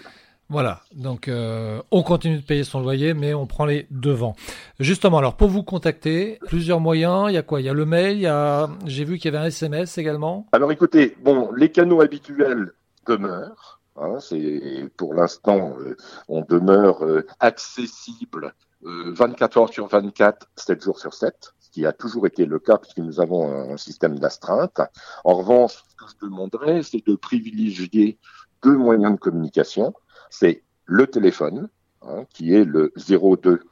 Voilà, 0.49 0.83
donc 0.95 1.27
euh, 1.27 1.83
on 1.91 2.05
continue 2.05 2.37
de 2.37 2.43
payer 2.43 2.63
son 2.63 2.81
loyer, 2.81 3.15
mais 3.15 3.35
on 3.35 3.47
prend 3.47 3.65
les 3.65 3.89
devants. 3.91 4.37
Justement, 4.79 5.19
alors 5.19 5.37
pour 5.37 5.49
vous 5.49 5.65
contacter, 5.65 6.39
plusieurs 6.47 6.79
moyens. 6.79 7.27
Il 7.29 7.35
y 7.35 7.37
a 7.37 7.43
quoi? 7.43 7.61
Il 7.61 7.67
y 7.67 7.69
a 7.69 7.75
le 7.75 7.85
mail. 7.85 8.25
A, 8.27 8.69
j'ai 8.85 9.05
vu 9.05 9.19
qu'il 9.19 9.33
y 9.33 9.37
avait 9.37 9.45
un 9.45 9.49
SMS 9.49 9.99
également. 9.99 10.47
Alors 10.53 10.71
écoutez, 10.71 11.17
bon, 11.25 11.51
les 11.53 11.73
canaux 11.73 12.01
habituels 12.01 12.73
demeurent. 13.07 13.81
Hein, 13.97 14.19
c'est 14.21 14.89
pour 14.97 15.15
l'instant, 15.15 15.75
euh, 15.81 15.97
on 16.29 16.43
demeure 16.43 17.05
euh, 17.05 17.27
accessible 17.41 18.55
24 18.83 19.59
heures 19.59 19.69
sur 19.73 19.89
24, 19.89 20.49
7 20.55 20.85
jours 20.85 21.01
sur 21.01 21.13
7 21.13 21.55
ce 21.59 21.71
qui 21.73 21.87
a 21.87 21.93
toujours 21.93 22.27
été 22.27 22.47
le 22.47 22.61
cas 22.61 22.79
puisque 22.79 22.99
nous 22.99 23.21
avons 23.21 23.73
un 23.73 23.77
système 23.77 24.19
d'astreinte. 24.19 24.81
En 25.25 25.35
revanche, 25.35 25.83
ce 25.89 25.97
que 25.97 26.05
je 26.09 26.27
demanderais, 26.27 26.83
c'est 26.85 27.05
de 27.05 27.17
privilégier 27.17 28.19
deux 28.63 28.77
moyens 28.77 29.13
de 29.13 29.19
communication 29.19 29.93
c'est 30.39 30.63
le 30.85 31.07
téléphone, 31.07 31.69
hein, 32.03 32.25
qui 32.29 32.55
est 32.55 32.65
le 32.65 32.93
02 32.97 33.63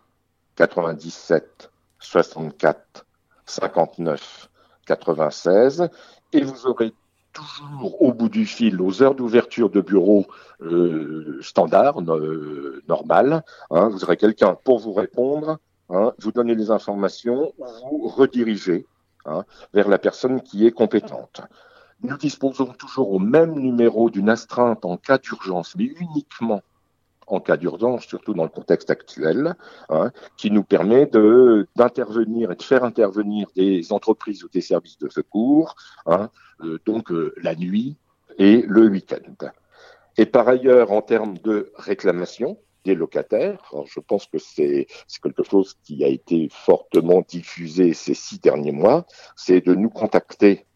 97 0.57 1.71
64 1.99 3.07
59 3.45 4.51
96, 4.87 5.89
et 6.33 6.43
vous 6.43 6.67
aurez 6.67 6.93
toujours 7.33 8.01
au 8.01 8.13
bout 8.13 8.29
du 8.29 8.47
fil, 8.47 8.81
aux 8.81 9.03
heures 9.03 9.15
d'ouverture 9.15 9.69
de 9.69 9.81
bureau 9.81 10.27
euh, 10.63 11.39
standard, 11.43 12.01
euh, 12.01 12.83
normal, 12.89 13.43
hein, 13.71 13.89
vous 13.89 14.05
aurez 14.05 14.17
quelqu'un 14.17 14.57
pour 14.65 14.79
vous 14.79 14.93
répondre, 14.93 15.59
hein, 15.91 16.13
vous 16.19 16.33
donner 16.33 16.55
les 16.55 16.71
informations, 16.71 17.53
ou 17.59 17.65
vous 17.91 18.09
rediriger 18.09 18.87
vers 19.73 19.89
la 19.89 19.99
personne 19.99 20.43
qui 20.43 20.67
est 20.67 20.71
compétente. 20.71 21.41
Nous 22.05 22.19
disposons 22.19 22.67
toujours 22.67 23.13
au 23.13 23.19
même 23.19 23.55
numéro 23.59 24.11
d'une 24.11 24.29
astreinte 24.29 24.85
en 24.85 24.99
cas 24.99 25.17
d'urgence, 25.17 25.75
mais 25.75 25.85
uniquement 25.87 26.61
en 27.27 27.41
cas 27.41 27.57
d'urgence, 27.57 28.05
surtout 28.05 28.35
dans 28.35 28.43
le 28.43 28.51
contexte 28.51 28.91
actuel, 28.91 29.55
hein, 29.89 30.13
qui 30.37 30.51
nous 30.51 30.65
permet 30.65 31.07
d'intervenir 31.07 32.53
et 32.53 32.57
de 32.57 32.63
faire 32.63 32.85
intervenir 32.85 33.49
des 33.57 33.91
entreprises 33.91 34.45
ou 34.45 34.51
des 34.51 34.61
services 34.61 34.99
de 34.99 35.09
secours, 35.09 35.77
hein, 36.05 36.29
euh, 36.61 36.79
donc 36.85 37.11
euh, 37.11 37.33
la 37.43 37.55
nuit 37.55 37.97
et 38.37 38.61
le 38.69 38.87
week-end. 38.87 39.49
Et 40.19 40.27
par 40.27 40.47
ailleurs, 40.47 40.93
en 40.93 41.01
termes 41.01 41.39
de 41.39 41.73
réclamation 41.75 42.59
des 42.85 42.95
locataires, 42.95 43.73
je 43.87 44.01
pense 44.01 44.27
que 44.27 44.37
c'est 44.37 44.89
quelque 45.23 45.43
chose 45.43 45.79
qui 45.85 46.05
a 46.05 46.09
été 46.09 46.51
fortement 46.51 47.25
diffusé 47.27 47.95
ces 47.95 48.13
six 48.13 48.41
derniers 48.41 48.73
mois, 48.73 49.07
c'est 49.37 49.63
de 49.63 49.75
nous 49.75 49.89
contacter 49.89 50.67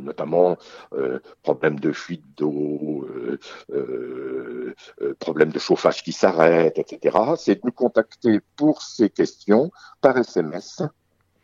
notamment 0.00 0.56
euh, 0.92 1.18
problème 1.42 1.78
de 1.78 1.92
fuite 1.92 2.24
d'eau, 2.36 3.06
euh, 3.08 3.38
euh, 3.72 4.74
euh, 5.02 5.14
problème 5.18 5.50
de 5.50 5.58
chauffage 5.58 6.02
qui 6.02 6.12
s'arrête, 6.12 6.78
etc. 6.78 7.16
C'est 7.36 7.56
de 7.56 7.60
nous 7.64 7.72
contacter 7.72 8.40
pour 8.56 8.82
ces 8.82 9.10
questions 9.10 9.70
par 10.00 10.16
SMS 10.16 10.82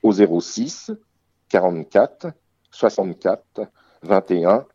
au 0.03 0.13
06 0.13 0.93
44 1.49 2.29
64 2.71 3.61
21 4.03 4.67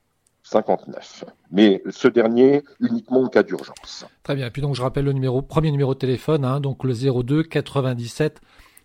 59. 0.44 1.26
Mais 1.52 1.84
ce 1.90 2.08
dernier 2.08 2.64
uniquement 2.80 3.22
en 3.22 3.28
cas 3.28 3.44
d'urgence. 3.44 4.06
Très 4.24 4.36
bien. 4.36 4.48
Et 4.48 4.52
puis 4.52 4.62
donc 4.62 4.76
je 4.76 4.82
rappelle 4.82 5.06
le 5.06 5.14
numéro, 5.14 5.42
premier 5.42 5.72
numéro 5.72 5.94
de 5.94 6.00
téléphone, 6.00 6.44
hein, 6.44 6.60
donc 6.60 6.84
le 6.84 6.94
02 6.94 7.44
97 7.44 8.42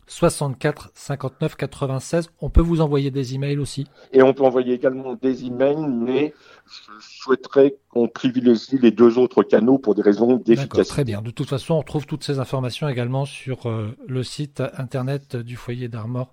64 0.06 0.90
59 0.94 1.56
96. 1.56 2.30
On 2.40 2.50
peut 2.50 2.60
vous 2.60 2.80
envoyer 2.80 3.10
des 3.10 3.34
emails 3.34 3.58
aussi. 3.58 3.86
Et 4.12 4.22
on 4.22 4.34
peut 4.34 4.44
envoyer 4.44 4.74
également 4.74 5.14
des 5.14 5.44
emails, 5.44 5.86
mais 5.88 6.34
je 6.66 6.92
souhaiterais 7.00 7.76
qu'on 7.88 8.08
privilégie 8.08 8.78
les 8.78 8.90
deux 8.90 9.18
autres 9.18 9.42
canaux 9.42 9.78
pour 9.78 9.94
des 9.94 10.02
raisons 10.02 10.36
d'efficacité. 10.36 10.84
Très 10.84 11.04
bien. 11.04 11.22
De 11.22 11.30
toute 11.30 11.48
façon, 11.48 11.74
on 11.74 11.82
trouve 11.82 12.06
toutes 12.06 12.24
ces 12.24 12.38
informations 12.38 12.88
également 12.88 13.24
sur 13.24 13.68
euh, 13.68 13.96
le 14.06 14.22
site 14.22 14.62
internet 14.76 15.36
du 15.36 15.56
foyer 15.56 15.88
d'Armor 15.88 16.32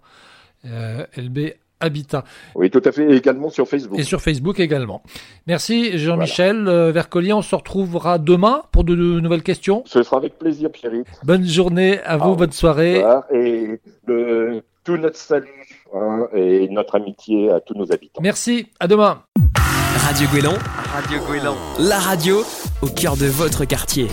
euh, 0.66 1.06
LB 1.18 1.54
Habitat. 1.81 2.23
Oui, 2.55 2.69
tout 2.69 2.81
à 2.85 2.91
fait, 2.91 3.11
et 3.11 3.15
également 3.15 3.50
sur 3.50 3.67
Facebook. 3.67 4.00
Et 4.00 4.03
sur 4.03 4.21
Facebook 4.21 4.59
également. 4.59 5.01
Merci 5.47 5.97
Jean-Michel 5.97 6.67
euh, 6.67 6.91
Vercolier. 6.91 7.33
On 7.33 7.41
se 7.41 7.55
retrouvera 7.55 8.17
demain 8.17 8.63
pour 8.71 8.83
de, 8.83 8.95
nouvelles 8.95 9.43
questions. 9.43 9.83
Ce 9.85 10.03
sera 10.03 10.17
avec 10.17 10.38
plaisir, 10.38 10.71
Pierre. 10.71 10.91
Bonne 11.23 11.45
journée 11.45 12.00
à 12.01 12.17
vous, 12.17 12.35
bonne 12.35 12.51
soirée. 12.51 13.03
Et 13.33 13.79
tout 14.83 14.97
notre 14.97 15.17
salut 15.17 15.47
hein, 15.93 16.27
et 16.33 16.67
notre 16.69 16.95
amitié 16.95 17.51
à 17.51 17.59
tous 17.59 17.75
nos 17.75 17.91
habitants. 17.91 18.21
Merci, 18.21 18.67
à 18.79 18.88
demain. 18.88 19.23
Radio 19.97 20.27
Guélan, 20.33 20.53
Radio 20.93 21.19
Guélan, 21.29 21.55
la 21.79 22.00
radio 22.00 22.43
au 22.81 22.88
cœur 22.88 23.17
de 23.17 23.27
votre 23.27 23.65
quartier. 23.65 24.07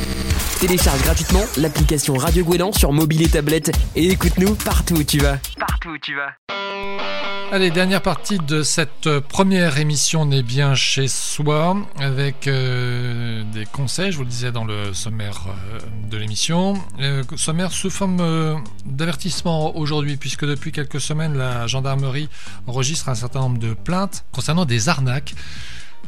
Télécharge 0.61 1.03
gratuitement 1.03 1.43
l'application 1.57 2.15
Radio 2.15 2.45
Guélan 2.45 2.73
sur 2.73 2.93
mobile 2.93 3.23
et 3.23 3.29
tablette 3.29 3.71
et 3.95 4.09
écoute-nous 4.09 4.55
partout 4.57 4.97
où 4.97 5.05
tu 5.05 5.19
vas. 5.19 5.39
Partout 5.59 5.91
où 5.91 5.99
tu 5.99 6.15
vas. 6.15 7.28
Allez, 7.51 7.71
dernière 7.71 8.03
partie 8.03 8.37
de 8.37 8.63
cette 8.63 9.07
euh, 9.07 9.23
première 9.23 9.79
émission 9.79 10.21
On 10.21 10.31
est 10.31 10.43
bien 10.43 10.75
chez 10.75 11.09
soi 11.09 11.79
avec 11.99 12.47
euh, 12.47 13.43
des 13.55 13.65
conseils, 13.65 14.13
je 14.13 14.19
vous 14.19 14.25
le 14.25 14.29
disais 14.29 14.53
dans 14.53 14.67
le 14.67 14.93
sommaire 14.93 15.47
euh, 15.49 15.79
de 16.11 16.19
l'émission. 16.19 16.75
sommaire 17.37 17.73
sous 17.73 17.89
forme 17.89 18.63
d'avertissement 18.85 19.75
aujourd'hui 19.79 20.19
puisque 20.19 20.45
depuis 20.45 20.73
quelques 20.73 21.01
semaines 21.01 21.39
la 21.39 21.67
gendarmerie 21.67 22.29
enregistre 22.67 23.09
un 23.09 23.15
certain 23.15 23.41
nombre 23.41 23.59
de 23.59 23.73
plaintes 23.73 24.27
concernant 24.31 24.67
des 24.67 24.91
arnaques 24.91 25.35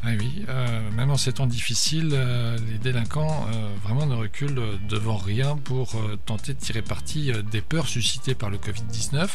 Ah 0.02 0.08
oui, 0.18 0.46
euh, 0.48 0.90
même 0.92 1.10
en 1.10 1.18
ces 1.18 1.34
temps 1.34 1.46
difficiles, 1.46 2.12
euh, 2.14 2.56
les 2.70 2.78
délinquants 2.78 3.46
euh, 3.52 3.74
vraiment 3.82 4.06
ne 4.06 4.14
reculent 4.14 4.78
devant 4.88 5.18
rien 5.18 5.58
pour 5.58 5.94
tenter 6.24 6.54
de 6.54 6.58
tirer 6.58 6.80
parti 6.80 7.30
des 7.52 7.60
peurs 7.60 7.86
suscitées 7.86 8.34
par 8.34 8.48
le 8.48 8.56
Covid-19. 8.56 9.28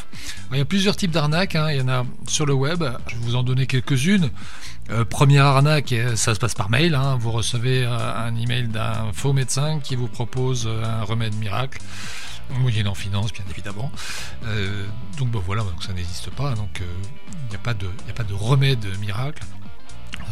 Il 0.51 0.57
y 0.57 0.61
a 0.61 0.65
plusieurs 0.65 0.95
types 0.95 1.11
d'arnaques, 1.11 1.55
hein. 1.55 1.69
il 1.69 1.77
y 1.77 1.81
en 1.81 1.87
a 1.87 2.03
sur 2.27 2.47
le 2.47 2.53
web, 2.53 2.83
je 3.07 3.15
vais 3.15 3.21
vous 3.21 3.35
en 3.35 3.43
donner 3.43 3.67
quelques-unes. 3.67 4.31
première 5.09 5.45
arnaque, 5.45 5.93
ça 6.15 6.33
se 6.33 6.39
passe 6.39 6.55
par 6.55 6.71
mail, 6.71 6.95
hein. 6.95 7.15
vous 7.19 7.31
recevez 7.31 7.85
un 7.85 8.35
email 8.35 8.67
d'un 8.67 9.11
faux 9.13 9.33
médecin 9.33 9.79
qui 9.79 9.95
vous 9.95 10.07
propose 10.07 10.67
un 10.67 11.03
remède 11.03 11.35
miracle 11.35 11.79
moyennant 12.59 12.93
finance 12.93 13.33
bien 13.33 13.45
évidemment. 13.51 13.91
donc 15.19 15.29
bon, 15.29 15.43
voilà, 15.45 15.63
ça 15.79 15.93
n'existe 15.93 16.31
pas, 16.31 16.55
donc 16.55 16.81
il 16.81 17.49
n'y 17.49 17.55
a 17.55 17.59
pas 17.59 17.73
de 17.75 18.33
remède 18.33 18.83
miracle. 18.99 19.43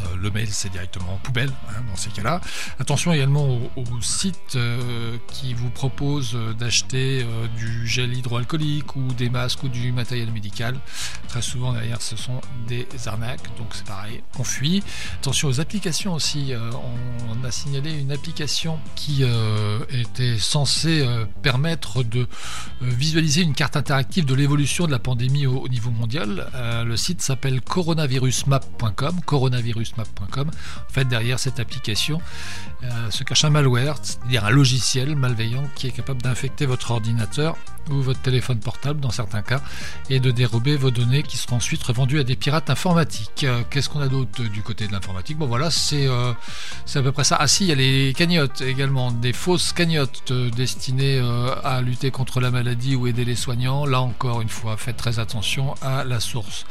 Euh, 0.03 0.15
le 0.21 0.31
mail 0.31 0.47
c'est 0.49 0.69
directement 0.69 1.19
poubelle 1.23 1.51
hein, 1.69 1.81
dans 1.89 1.95
ces 1.95 2.09
cas-là. 2.09 2.41
Attention 2.79 3.13
également 3.13 3.59
aux, 3.75 4.01
sites 4.01 4.55
euh, 4.55 5.17
qui 5.27 5.53
vous 5.53 5.69
proposent 5.69 6.35
euh, 6.35 6.53
d'acheter 6.53 7.25
du 7.57 7.87
gel 7.87 8.13
hydroalcoolique 8.13 8.95
ou 8.95 9.13
des 9.13 9.29
masques 9.29 9.63
ou 9.63 9.69
du 9.69 9.91
matériel 9.91 10.31
médical. 10.31 10.79
Très 11.27 11.41
souvent 11.41 11.73
derrière 11.73 12.01
ce 12.01 12.15
sont 12.15 12.41
des 12.67 12.87
arnaques, 13.05 13.55
donc 13.57 13.67
c'est 13.73 13.85
pareil, 13.85 14.23
on 14.39 14.43
fuit. 14.43 14.83
Attention 15.19 15.47
aux 15.47 15.59
applications 15.59 16.13
aussi. 16.13 16.53
on, 16.53 17.43
a 17.43 17.51
signalé 17.51 17.91
une 17.99 18.11
application 18.11 18.79
qui 18.95 19.23
était 19.89 20.37
censée 20.37 21.05
permettre 21.41 22.03
de 22.03 22.27
visualiser 22.81 23.41
une 23.41 23.53
carte 23.53 23.75
interactive 23.75 24.25
de 24.25 24.33
l'évolution 24.33 24.85
de 24.85 24.91
la 24.91 24.99
pandémie 24.99 25.45
au, 25.45 25.67
niveau 25.67 25.91
mondial. 25.91 26.47
le 26.85 26.97
site 26.97 27.21
s'appelle 27.21 27.61
coronavirusmap.com. 27.61 29.21
Coronavirus 29.25 29.92
map.com. 29.97 30.49
En 30.49 30.93
fait, 30.93 31.05
derrière 31.05 31.39
cette 31.39 31.59
application 31.59 32.21
euh, 32.83 33.11
se 33.11 33.23
cache 33.23 33.45
un 33.45 33.49
malware, 33.49 33.95
c'est-à-dire 34.01 34.45
un 34.45 34.49
logiciel 34.49 35.15
malveillant 35.15 35.63
qui 35.75 35.87
est 35.87 35.91
capable 35.91 36.21
d'infecter 36.21 36.65
votre 36.65 36.91
ordinateur 36.91 37.55
ou 37.89 38.01
votre 38.01 38.21
téléphone 38.21 38.59
portable 38.59 38.99
dans 39.01 39.11
certains 39.11 39.41
cas 39.41 39.61
et 40.09 40.19
de 40.19 40.31
dérober 40.31 40.77
vos 40.77 40.91
données 40.91 41.23
qui 41.23 41.37
seront 41.37 41.57
ensuite 41.57 41.83
revendues 41.83 42.19
à 42.19 42.23
des 42.23 42.35
pirates 42.35 42.69
informatiques. 42.69 43.43
Euh, 43.43 43.61
qu'est-ce 43.69 43.89
qu'on 43.89 44.01
a 44.01 44.07
d'autre 44.07 44.43
du 44.43 44.61
côté 44.63 44.87
de 44.87 44.91
l'informatique? 44.91 45.37
Bon 45.37 45.47
voilà, 45.47 45.69
euh, 45.93 46.33
c'est 46.85 46.99
à 46.99 47.01
peu 47.01 47.11
près 47.11 47.23
ça. 47.23 47.37
Ah 47.39 47.47
si, 47.47 47.65
il 47.65 47.69
y 47.69 47.71
a 47.71 47.75
les 47.75 48.13
cagnottes 48.13 48.61
également, 48.61 49.11
des 49.11 49.33
fausses 49.33 49.71
cagnottes 49.71 50.33
destinées 50.55 51.21
à 51.63 51.81
lutter 51.81 52.11
contre 52.11 52.39
la 52.39 52.51
maladie 52.51 52.95
ou 52.95 53.07
aider 53.07 53.25
les 53.25 53.35
soignants. 53.35 53.85
Là 53.85 54.01
encore 54.01 54.41
une 54.41 54.49
fois, 54.49 54.75
faites 54.77 54.97
très 54.97 55.19
attention 55.19 55.75
à 55.81 56.03
la 56.03 56.19
source. 56.19 56.65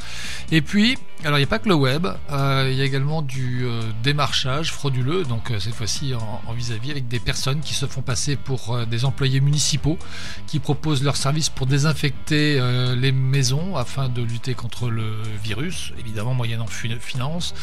Et 0.50 0.60
puis, 0.60 0.98
alors 1.24 1.38
il 1.38 1.40
n'y 1.40 1.46
a 1.46 1.48
pas 1.48 1.58
que 1.58 1.68
le 1.68 1.74
web, 1.74 2.06
il 2.30 2.74
y 2.74 2.80
a 2.80 2.84
également 2.84 3.01
du 3.22 3.66
démarchage 4.02 4.72
frauduleux, 4.72 5.24
donc 5.24 5.52
cette 5.58 5.74
fois-ci 5.74 6.14
en 6.14 6.52
vis-à-vis 6.52 6.90
avec 6.90 7.08
des 7.08 7.18
personnes 7.18 7.60
qui 7.60 7.74
se 7.74 7.86
font 7.86 8.02
passer 8.02 8.36
pour 8.36 8.74
euh, 8.74 8.84
des 8.84 9.04
employés 9.04 9.40
municipaux 9.40 9.98
qui 10.46 10.58
proposent 10.58 11.02
leur 11.02 11.16
service 11.16 11.48
pour 11.48 11.66
désinfecter 11.66 12.58
euh, 12.58 12.94
les 12.94 13.12
maisons 13.12 13.76
afin 13.76 14.08
de 14.08 14.22
lutter 14.22 14.54
contre 14.54 14.90
le 14.90 15.14
virus, 15.42 15.92
évidemment 15.98 16.34
moyennant 16.34 16.66
finance. 16.66 17.54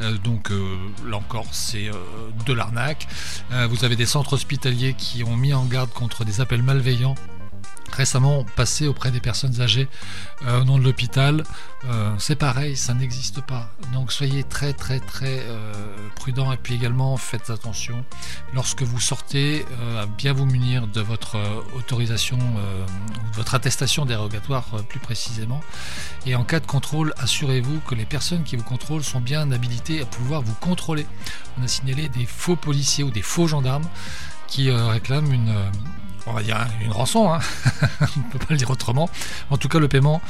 Euh, 0.00 0.16
donc 0.18 0.50
là 1.06 1.16
encore, 1.16 1.46
c'est 1.52 1.90
de 2.46 2.52
l'arnaque. 2.52 3.06
vous 3.68 3.84
avez 3.84 3.96
des 3.96 4.06
centres 4.06 4.34
hospitaliers 4.34 4.94
qui 4.94 5.22
ont 5.22 5.36
mis 5.36 5.52
en 5.52 5.64
garde 5.64 5.90
contre 5.90 6.24
des 6.24 6.40
appels 6.40 6.62
malveillants 6.62 7.14
récemment 7.92 8.44
passé 8.56 8.86
auprès 8.86 9.10
des 9.10 9.20
personnes 9.20 9.60
âgées 9.60 9.88
euh, 10.46 10.60
au 10.60 10.64
nom 10.64 10.78
de 10.78 10.84
l'hôpital. 10.84 11.44
Euh, 11.84 12.14
c'est 12.18 12.36
pareil, 12.36 12.76
ça 12.76 12.94
n'existe 12.94 13.40
pas. 13.40 13.70
Donc 13.92 14.12
soyez 14.12 14.42
très 14.42 14.72
très 14.72 15.00
très 15.00 15.40
euh, 15.40 15.72
prudents 16.16 16.52
et 16.52 16.56
puis 16.56 16.74
également 16.74 17.16
faites 17.16 17.50
attention 17.50 18.04
lorsque 18.54 18.82
vous 18.82 19.00
sortez 19.00 19.64
à 19.98 20.06
bien 20.06 20.32
vous 20.32 20.46
munir 20.46 20.86
de 20.86 21.00
votre 21.00 21.36
autorisation 21.76 22.38
ou 22.38 23.30
de 23.30 23.36
votre 23.36 23.54
attestation 23.54 24.06
dérogatoire 24.06 24.64
plus 24.88 25.00
précisément. 25.00 25.60
Et 26.26 26.34
en 26.34 26.44
cas 26.44 26.60
de 26.60 26.66
contrôle, 26.66 27.12
assurez-vous 27.18 27.80
que 27.80 27.94
les 27.94 28.06
personnes 28.06 28.44
qui 28.44 28.56
vous 28.56 28.64
contrôlent 28.64 29.04
sont 29.04 29.20
bien 29.20 29.50
habilitées 29.52 30.00
à 30.00 30.06
pouvoir 30.06 30.42
vous 30.42 30.54
contrôler. 30.54 31.06
On 31.58 31.64
a 31.64 31.68
signalé 31.68 32.08
des 32.08 32.26
faux 32.26 32.56
policiers 32.56 33.04
ou 33.04 33.10
des 33.10 33.22
faux 33.22 33.46
gendarmes 33.46 33.86
qui 34.46 34.70
réclament 34.70 35.32
une 35.32 35.54
on 36.26 36.32
va 36.32 36.42
dire 36.42 36.66
une 36.82 36.92
rançon, 36.92 37.32
hein. 37.32 37.40
on 38.00 38.20
ne 38.20 38.30
peut 38.32 38.38
pas 38.38 38.46
le 38.50 38.56
dire 38.56 38.70
autrement. 38.70 39.10
En 39.50 39.56
tout 39.56 39.68
cas, 39.68 39.78
le 39.78 39.88
paiement 39.88 40.20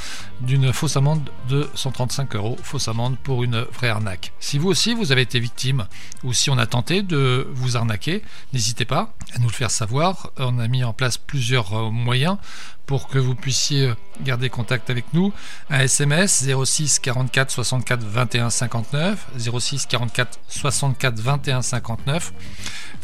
d'une 0.41 0.73
fausse 0.73 0.97
amende 0.97 1.31
de 1.49 1.69
135 1.75 2.35
euros, 2.37 2.57
fausse 2.63 2.89
amende 2.89 3.17
pour 3.19 3.45
une 3.45 3.61
vraie 3.61 3.89
arnaque. 3.89 4.33
Si 4.41 4.59
vous 4.59 4.69
aussi 4.69 4.95
vous 4.95 5.13
avez 5.13 5.23
été 5.23 5.41
victime 5.41 5.87
ou 6.23 6.33
si 6.33 6.51
on 6.51 6.59
a 6.59 6.67
tenté 6.67 7.03
de 7.03 7.49
vous 7.55 7.77
arnaquer, 7.77 8.23
n'hésitez 8.53 8.85
pas 8.85 9.13
à 9.35 9.39
nous 9.39 9.49
le 9.49 9.53
faire 9.53 9.71
savoir. 9.71 10.31
On 10.39 10.59
a 10.59 10.69
mis 10.69 10.85
en 10.85 10.93
place 10.93 11.19
plusieurs 11.19 11.75
euh, 11.75 11.91
moyens 11.91 12.39
pour 12.87 13.09
que 13.09 13.19
vous 13.19 13.35
puissiez 13.35 13.93
garder 14.23 14.51
contact 14.51 14.91
avec 14.91 15.05
nous. 15.13 15.33
Un 15.71 15.81
SMS 15.81 16.45
06 16.65 16.99
44 16.99 17.51
64 17.51 18.03
21 18.03 18.51
59 18.51 19.27
06 19.39 19.87
44 19.87 20.41
64 20.49 21.19
21 21.19 21.63
59 21.63 22.33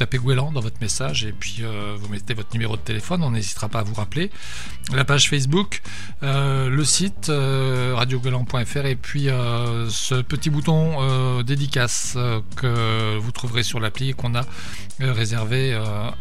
tapez 0.01 0.17
Gouélan 0.17 0.51
dans 0.51 0.63
votre 0.63 0.81
message 0.81 1.27
et 1.27 1.33
puis 1.33 1.59
euh, 1.61 1.95
vous 2.01 2.09
mettez 2.09 2.33
votre 2.33 2.55
numéro 2.55 2.75
de 2.75 2.81
téléphone, 2.81 3.23
on 3.23 3.33
n'hésitera 3.33 3.69
pas 3.69 3.81
à 3.81 3.83
vous 3.83 3.93
rappeler. 3.93 4.31
La 4.95 5.05
page 5.05 5.29
Facebook, 5.29 5.83
euh, 6.23 6.71
le 6.71 6.85
site 6.85 7.29
euh, 7.29 7.95
et 8.01 8.97
puis 8.97 9.29
euh, 9.29 9.91
ce 9.91 10.15
petit 10.23 10.49
bouton 10.49 11.43
dédicace 11.43 12.17
que 12.57 13.19
vous 13.19 13.31
trouverez 13.31 13.63
sur 13.63 13.79
l'appli 13.79 14.15
qu'on 14.15 14.35
a 14.35 14.47
réservé 15.01 15.75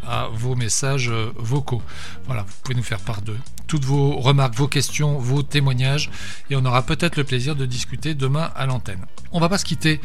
à 0.06 0.28
vos 0.32 0.54
messages 0.54 1.10
vocaux. 1.36 1.82
Voilà, 2.26 2.42
vous 2.42 2.54
pouvez 2.62 2.74
nous 2.74 2.82
faire 2.82 3.00
part 3.00 3.22
de 3.22 3.34
toutes 3.70 3.84
vos 3.84 4.16
remarques, 4.16 4.56
vos 4.56 4.66
questions, 4.66 5.16
vos 5.16 5.44
témoignages 5.44 6.10
et 6.50 6.56
on 6.56 6.64
aura 6.64 6.82
peut-être 6.82 7.16
le 7.16 7.22
plaisir 7.22 7.54
de 7.54 7.66
discuter 7.66 8.14
demain 8.14 8.50
à 8.56 8.66
l'antenne. 8.66 9.06
On 9.30 9.38
va 9.38 9.48
pas 9.48 9.58
se 9.58 9.64
quitter 9.64 10.00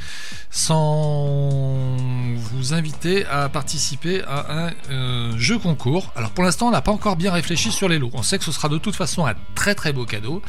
sans 0.52 1.98
vous 2.36 2.74
inviter 2.76 3.26
à 3.26 3.50
participer 3.50 4.22
à 4.28 4.68
un 4.68 4.72
euh, 4.92 5.38
jeu 5.38 5.58
concours. 5.58 6.12
Alors 6.16 6.30
pour 6.30 6.44
l'instant, 6.44 6.68
on 6.68 6.72
n'a 6.72 6.84
pas 6.84 6.92
encore 6.92 7.16
bien 7.16 7.32
réfléchi 7.32 7.72
sur 7.72 7.90
les 7.90 7.98
lots. 7.98 8.12
On 8.14 8.22
sait 8.22 8.38
que 8.38 8.44
ce 8.44 8.52
sera 8.52 8.70
de 8.70 8.78
toute 8.78 8.96
façon 8.96 9.26
un 9.26 9.34
très 9.56 9.74
très 9.74 9.94
beau 9.94 10.06
cadeau, 10.06 10.44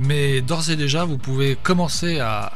mais 0.00 0.40
d'ores 0.40 0.70
et 0.70 0.76
déjà, 0.76 1.04
vous 1.04 1.18
pouvez 1.18 1.56
commencer 1.62 2.18
à, 2.18 2.50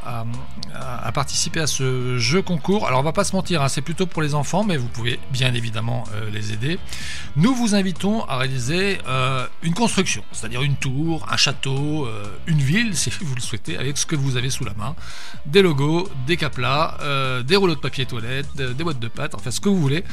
participer 1.14 1.61
à 1.61 1.66
ce 1.68 2.18
jeu 2.18 2.42
concours. 2.42 2.88
Alors 2.88 3.01
on 3.01 3.05
va 3.05 3.12
pas 3.12 3.25
se 3.25 3.37
mentir, 3.37 3.62
hein, 3.62 3.68
c'est 3.68 3.81
plutôt 3.81 4.07
pour 4.07 4.23
les 4.23 4.35
enfants, 4.35 4.64
mais 4.64 4.77
vous 4.77 4.88
pouvez 4.88 5.20
bien 5.33 5.55
évidemment 5.55 6.05
euh, 6.14 6.31
les 6.31 6.53
aider. 6.53 6.79
Nous 7.37 7.55
vous 7.55 7.77
invitons 7.77 8.25
à 8.25 8.38
réaliser 8.38 8.99
euh, 9.07 9.46
une 9.62 9.75
construction, 9.75 9.99
c'est-à-dire 10.32 10.62
une 10.62 10.76
tour, 10.76 11.26
un 11.30 11.36
château, 11.36 12.08
une 12.46 12.58
ville, 12.58 12.96
si 12.96 13.10
vous 13.20 13.34
le 13.34 13.40
souhaitez, 13.40 13.76
avec 13.76 13.98
ce 13.98 14.06
que 14.06 14.16
vous 14.16 14.36
avez 14.36 14.50
sous 14.50 14.64
la 14.64 14.74
main 14.74 14.94
des 15.46 15.62
logos, 15.62 16.08
des 16.26 16.36
caplas, 16.36 16.96
euh, 17.00 17.42
des 17.42 17.56
rouleaux 17.56 17.74
de 17.74 17.80
papier 17.80 18.06
toilette, 18.06 18.46
des 18.56 18.84
boîtes 18.84 19.00
de 19.00 19.08
pâtes, 19.08 19.34
enfin 19.34 19.50
ce 19.50 19.60
que 19.60 19.68
vous 19.68 19.80
voulez. 19.80 20.04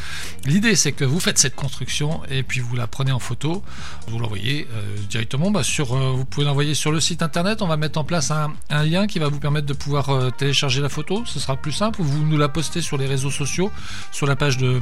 L'idée 0.45 0.75
c'est 0.75 0.91
que 0.91 1.05
vous 1.05 1.19
faites 1.19 1.37
cette 1.37 1.55
construction 1.55 2.21
et 2.29 2.43
puis 2.43 2.59
vous 2.59 2.75
la 2.75 2.87
prenez 2.87 3.11
en 3.11 3.19
photo, 3.19 3.63
vous 4.07 4.19
l'envoyez 4.19 4.67
euh, 4.73 4.97
directement 5.09 5.51
bah, 5.51 5.63
sur, 5.63 5.95
euh, 5.95 6.11
vous 6.11 6.25
pouvez 6.25 6.45
l'envoyer 6.45 6.73
sur 6.73 6.91
le 6.91 6.99
site 6.99 7.21
internet. 7.21 7.61
On 7.61 7.67
va 7.67 7.77
mettre 7.77 7.99
en 7.99 8.03
place 8.03 8.31
un, 8.31 8.53
lien 8.69 9.07
qui 9.07 9.19
va 9.19 9.27
vous 9.27 9.39
permettre 9.39 9.65
de 9.65 9.73
pouvoir 9.73 10.31
télécharger 10.37 10.81
la 10.81 10.89
photo. 10.89 11.23
Ce 11.25 11.39
sera 11.39 11.55
plus 11.55 11.71
simple. 11.71 12.01
Vous 12.01 12.25
nous 12.25 12.37
la 12.37 12.47
postez 12.47 12.81
sur 12.81 12.97
les 12.97 13.07
réseaux 13.07 13.31
sociaux, 13.31 13.71
sur 14.11 14.27
la 14.27 14.35
page 14.35 14.57
de, 14.57 14.79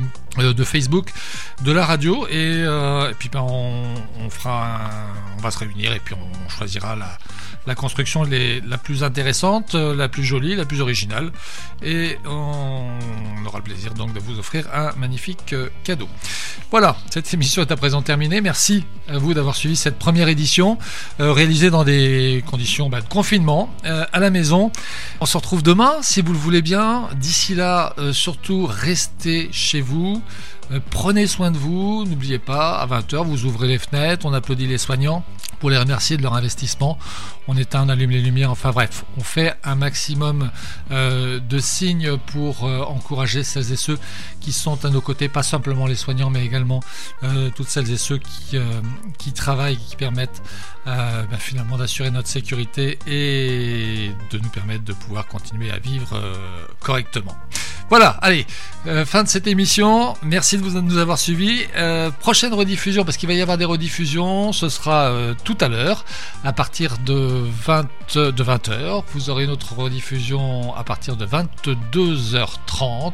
Facebook 0.64 1.12
de 1.64 1.72
la 1.72 1.86
radio 1.86 2.28
et, 2.28 2.66
puis 3.18 3.30
bah, 3.30 3.42
on, 3.44 4.30
fera, 4.30 4.80
on 5.38 5.42
va 5.42 5.52
se 5.52 5.60
réunir 5.60 5.94
et 5.94 6.00
puis 6.00 6.16
on 6.16 6.50
choisira 6.50 6.96
la 6.96 7.76
construction 7.76 8.24
la 8.24 8.78
plus 8.78 9.04
intéressante, 9.04 9.76
euh, 9.76 9.96
la 9.96 10.08
plus 10.08 10.24
jolie, 10.24 10.56
la 10.56 10.66
plus 10.66 10.82
originale. 10.82 11.32
Et 11.84 12.18
on 12.26 12.98
aura 13.46 13.58
le 13.58 13.64
plaisir 13.64 13.94
donc 13.94 14.14
de 14.14 14.20
vous 14.20 14.40
offrir 14.40 14.68
un 14.74 14.92
magnifique 14.98 15.54
euh, 15.54 15.70
cadeau. 15.84 16.08
Voilà, 16.72 16.98
cette 17.10 17.34
émission 17.34 17.62
est 17.62 17.72
à 17.72 17.76
présent 17.76 18.02
terminée. 18.02 18.42
Merci 18.42 18.86
à 19.08 19.18
vous 19.18 19.34
d'avoir 19.34 19.56
suivi 19.56 19.76
cette 19.76 19.98
première 19.98 20.28
édition 20.28 20.78
euh, 21.20 21.32
réalisée 21.32 21.70
dans 21.70 21.84
des 21.84 22.44
conditions 22.48 22.90
bah, 22.90 23.02
de 23.02 23.08
confinement 23.08 23.74
à 23.84 24.20
la 24.20 24.30
maison. 24.30 24.72
On 25.20 25.26
se 25.26 25.38
retrouve 25.38 25.64
demain 25.64 25.94
si 26.02 26.22
vous 26.22 26.34
le 26.34 26.40
voulez 26.40 26.62
bien. 26.62 27.08
D'ici 27.16 27.56
là, 27.56 27.96
surtout 28.12 28.66
restez 28.66 29.50
chez 29.52 29.82
vous. 29.82 30.22
Prenez 30.90 31.28
soin 31.28 31.52
de 31.52 31.58
vous, 31.58 32.06
n'oubliez 32.06 32.40
pas, 32.40 32.80
à 32.80 32.88
20h, 32.88 33.24
vous 33.24 33.46
ouvrez 33.46 33.68
les 33.68 33.78
fenêtres, 33.78 34.26
on 34.26 34.34
applaudit 34.34 34.68
les 34.68 34.78
soignants 34.78 35.24
pour 35.60 35.70
les 35.70 35.78
remercier 35.78 36.18
de 36.18 36.24
leur 36.24 36.34
investissement. 36.34 36.98
On 37.48 37.56
éteint, 37.58 37.86
on 37.86 37.90
allume 37.90 38.10
les 38.10 38.22
lumières, 38.22 38.52
enfin 38.52 38.72
bref, 38.72 39.06
on 39.18 39.24
fait 39.24 39.54
un 39.64 39.76
maximum 39.76 40.50
euh, 40.92 41.40
de 41.40 41.60
signes 41.60 42.18
pour 42.18 42.66
euh, 42.66 42.82
encourager 42.82 43.44
celles 43.44 43.72
et 43.72 43.76
ceux 43.76 44.00
qui 44.40 44.52
sont 44.52 44.84
à 44.84 44.90
nos 44.90 45.02
côtés, 45.02 45.30
pas 45.30 45.44
simplement 45.44 45.86
les 45.86 45.96
soignants, 45.96 46.30
mais 46.30 46.44
également 46.44 46.82
euh, 47.24 47.50
toutes 47.56 47.68
celles 47.68 47.92
et 47.92 47.98
ceux 47.98 48.18
qui, 48.18 48.58
qui 49.18 49.34
travaillent, 49.34 49.78
qui 49.78 49.96
permettent 49.96 50.42
bah, 50.86 51.26
finalement 51.40 51.78
d'assurer 51.78 52.12
notre 52.12 52.28
sécurité 52.28 53.00
et 53.08 54.12
de 54.32 54.38
nous 54.38 54.50
permettre 54.50 54.84
de 54.84 54.94
pouvoir 54.94 55.26
continuer 55.28 55.72
à 55.72 55.80
vivre 55.80 56.22
correctement. 56.80 57.36
Voilà, 57.90 58.10
allez, 58.22 58.46
fin 59.06 59.24
de 59.24 59.28
cette 59.28 59.48
émission. 59.48 60.16
Merci 60.24 60.58
de, 60.58 60.64
vous, 60.64 60.80
nous 60.82 60.98
avoir 60.98 61.18
suivis. 61.18 61.66
Prochaine 62.20 62.54
rediffusion, 62.54 63.04
parce 63.04 63.18
qu'il 63.18 63.28
va 63.28 63.34
y 63.34 63.42
avoir 63.42 63.58
des 63.58 63.66
rediffusions, 63.66 64.52
ce 64.52 64.70
sera 64.70 65.10
euh, 65.10 65.34
tout 65.46 65.58
à 65.62 65.70
l'heure, 65.70 66.04
à 66.44 66.52
partir 66.52 66.98
de 66.98 67.14
20, 67.14 67.84
de 68.16 68.44
20h. 68.44 69.04
Vous 69.14 69.30
aurez 69.30 69.46
une 69.46 69.52
autre 69.52 69.76
rediffusion 69.76 70.76
à 70.76 70.84
partir 70.84 71.16
de 71.16 71.26
22h30. 71.26 73.14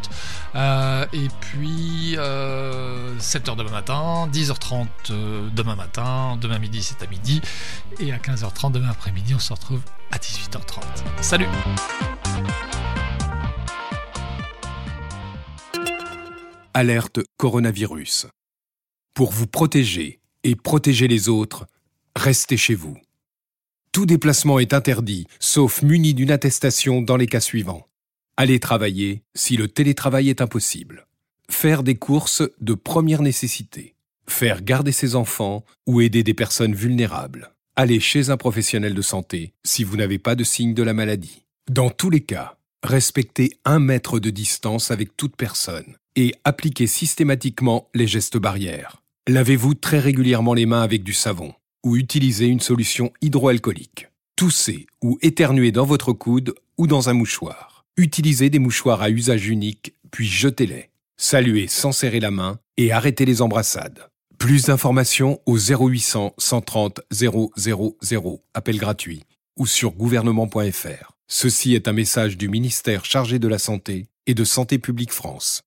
et 1.13 1.27
puis 1.41 2.15
7h 2.15 3.55
demain 3.57 3.71
matin, 3.71 4.29
10h30 4.31 4.87
demain 5.53 5.75
matin, 5.75 6.37
demain 6.41 6.57
midi 6.57 6.81
c'est 6.81 7.03
à 7.03 7.07
midi. 7.07 7.41
Et 7.99 8.13
à 8.13 8.17
15h30 8.17 8.71
demain 8.71 8.89
après-midi, 8.89 9.35
on 9.35 9.39
se 9.39 9.51
retrouve 9.51 9.81
à 10.11 10.17
18h30. 10.17 10.81
Salut 11.19 11.47
Alerte 16.73 17.19
coronavirus. 17.35 18.27
Pour 19.13 19.33
vous 19.33 19.47
protéger 19.47 20.21
et 20.45 20.55
protéger 20.55 21.09
les 21.09 21.27
autres, 21.27 21.67
restez 22.15 22.57
chez 22.57 22.75
vous. 22.75 22.97
Tout 23.91 24.05
déplacement 24.05 24.59
est 24.59 24.73
interdit, 24.73 25.27
sauf 25.39 25.81
muni 25.81 26.13
d'une 26.13 26.31
attestation 26.31 27.01
dans 27.01 27.17
les 27.17 27.27
cas 27.27 27.41
suivants. 27.41 27.87
Aller 28.37 28.59
travailler 28.59 29.23
si 29.35 29.57
le 29.57 29.67
télétravail 29.67 30.29
est 30.29 30.41
impossible. 30.41 31.07
Faire 31.49 31.83
des 31.83 31.95
courses 31.95 32.43
de 32.61 32.73
première 32.73 33.21
nécessité. 33.21 33.95
Faire 34.27 34.61
garder 34.61 34.93
ses 34.93 35.15
enfants 35.15 35.65
ou 35.87 35.99
aider 35.99 36.23
des 36.23 36.33
personnes 36.33 36.73
vulnérables. 36.73 37.51
Aller 37.75 37.99
chez 37.99 38.29
un 38.29 38.37
professionnel 38.37 38.93
de 38.93 39.01
santé 39.01 39.53
si 39.65 39.83
vous 39.83 39.97
n'avez 39.97 40.19
pas 40.19 40.35
de 40.35 40.45
signe 40.45 40.73
de 40.73 40.83
la 40.83 40.93
maladie. 40.93 41.43
Dans 41.69 41.89
tous 41.89 42.09
les 42.09 42.21
cas, 42.21 42.57
respectez 42.83 43.51
un 43.65 43.79
mètre 43.79 44.19
de 44.19 44.29
distance 44.29 44.89
avec 44.91 45.17
toute 45.17 45.35
personne 45.35 45.97
et 46.15 46.33
appliquez 46.45 46.87
systématiquement 46.87 47.89
les 47.93 48.07
gestes 48.07 48.37
barrières. 48.37 49.03
Lavez-vous 49.27 49.73
très 49.73 49.99
régulièrement 49.99 50.53
les 50.53 50.65
mains 50.65 50.81
avec 50.81 51.03
du 51.03 51.13
savon 51.13 51.53
ou 51.83 51.95
utilisez 51.95 52.47
une 52.47 52.59
solution 52.59 53.11
hydroalcoolique. 53.21 54.07
Toussez 54.35 54.87
ou 55.01 55.17
éternuez 55.21 55.71
dans 55.71 55.85
votre 55.85 56.13
coude 56.13 56.55
ou 56.77 56.87
dans 56.87 57.09
un 57.09 57.13
mouchoir. 57.13 57.85
Utilisez 57.97 58.49
des 58.49 58.59
mouchoirs 58.59 59.01
à 59.01 59.09
usage 59.09 59.47
unique, 59.47 59.93
puis 60.11 60.27
jetez-les. 60.27 60.89
Saluez 61.17 61.67
sans 61.67 61.91
serrer 61.91 62.19
la 62.19 62.31
main 62.31 62.59
et 62.77 62.91
arrêtez 62.91 63.25
les 63.25 63.41
embrassades. 63.41 64.07
Plus 64.39 64.65
d'informations 64.65 65.39
au 65.45 65.57
0800 65.57 66.33
130 66.37 67.01
000, 67.11 67.53
appel 68.55 68.77
gratuit, 68.77 69.23
ou 69.57 69.67
sur 69.67 69.91
gouvernement.fr. 69.91 71.11
Ceci 71.27 71.75
est 71.75 71.87
un 71.87 71.93
message 71.93 72.37
du 72.37 72.49
ministère 72.49 73.05
chargé 73.05 73.37
de 73.37 73.47
la 73.47 73.59
Santé 73.59 74.07
et 74.25 74.33
de 74.33 74.43
Santé 74.43 74.79
publique 74.79 75.13
France. 75.13 75.61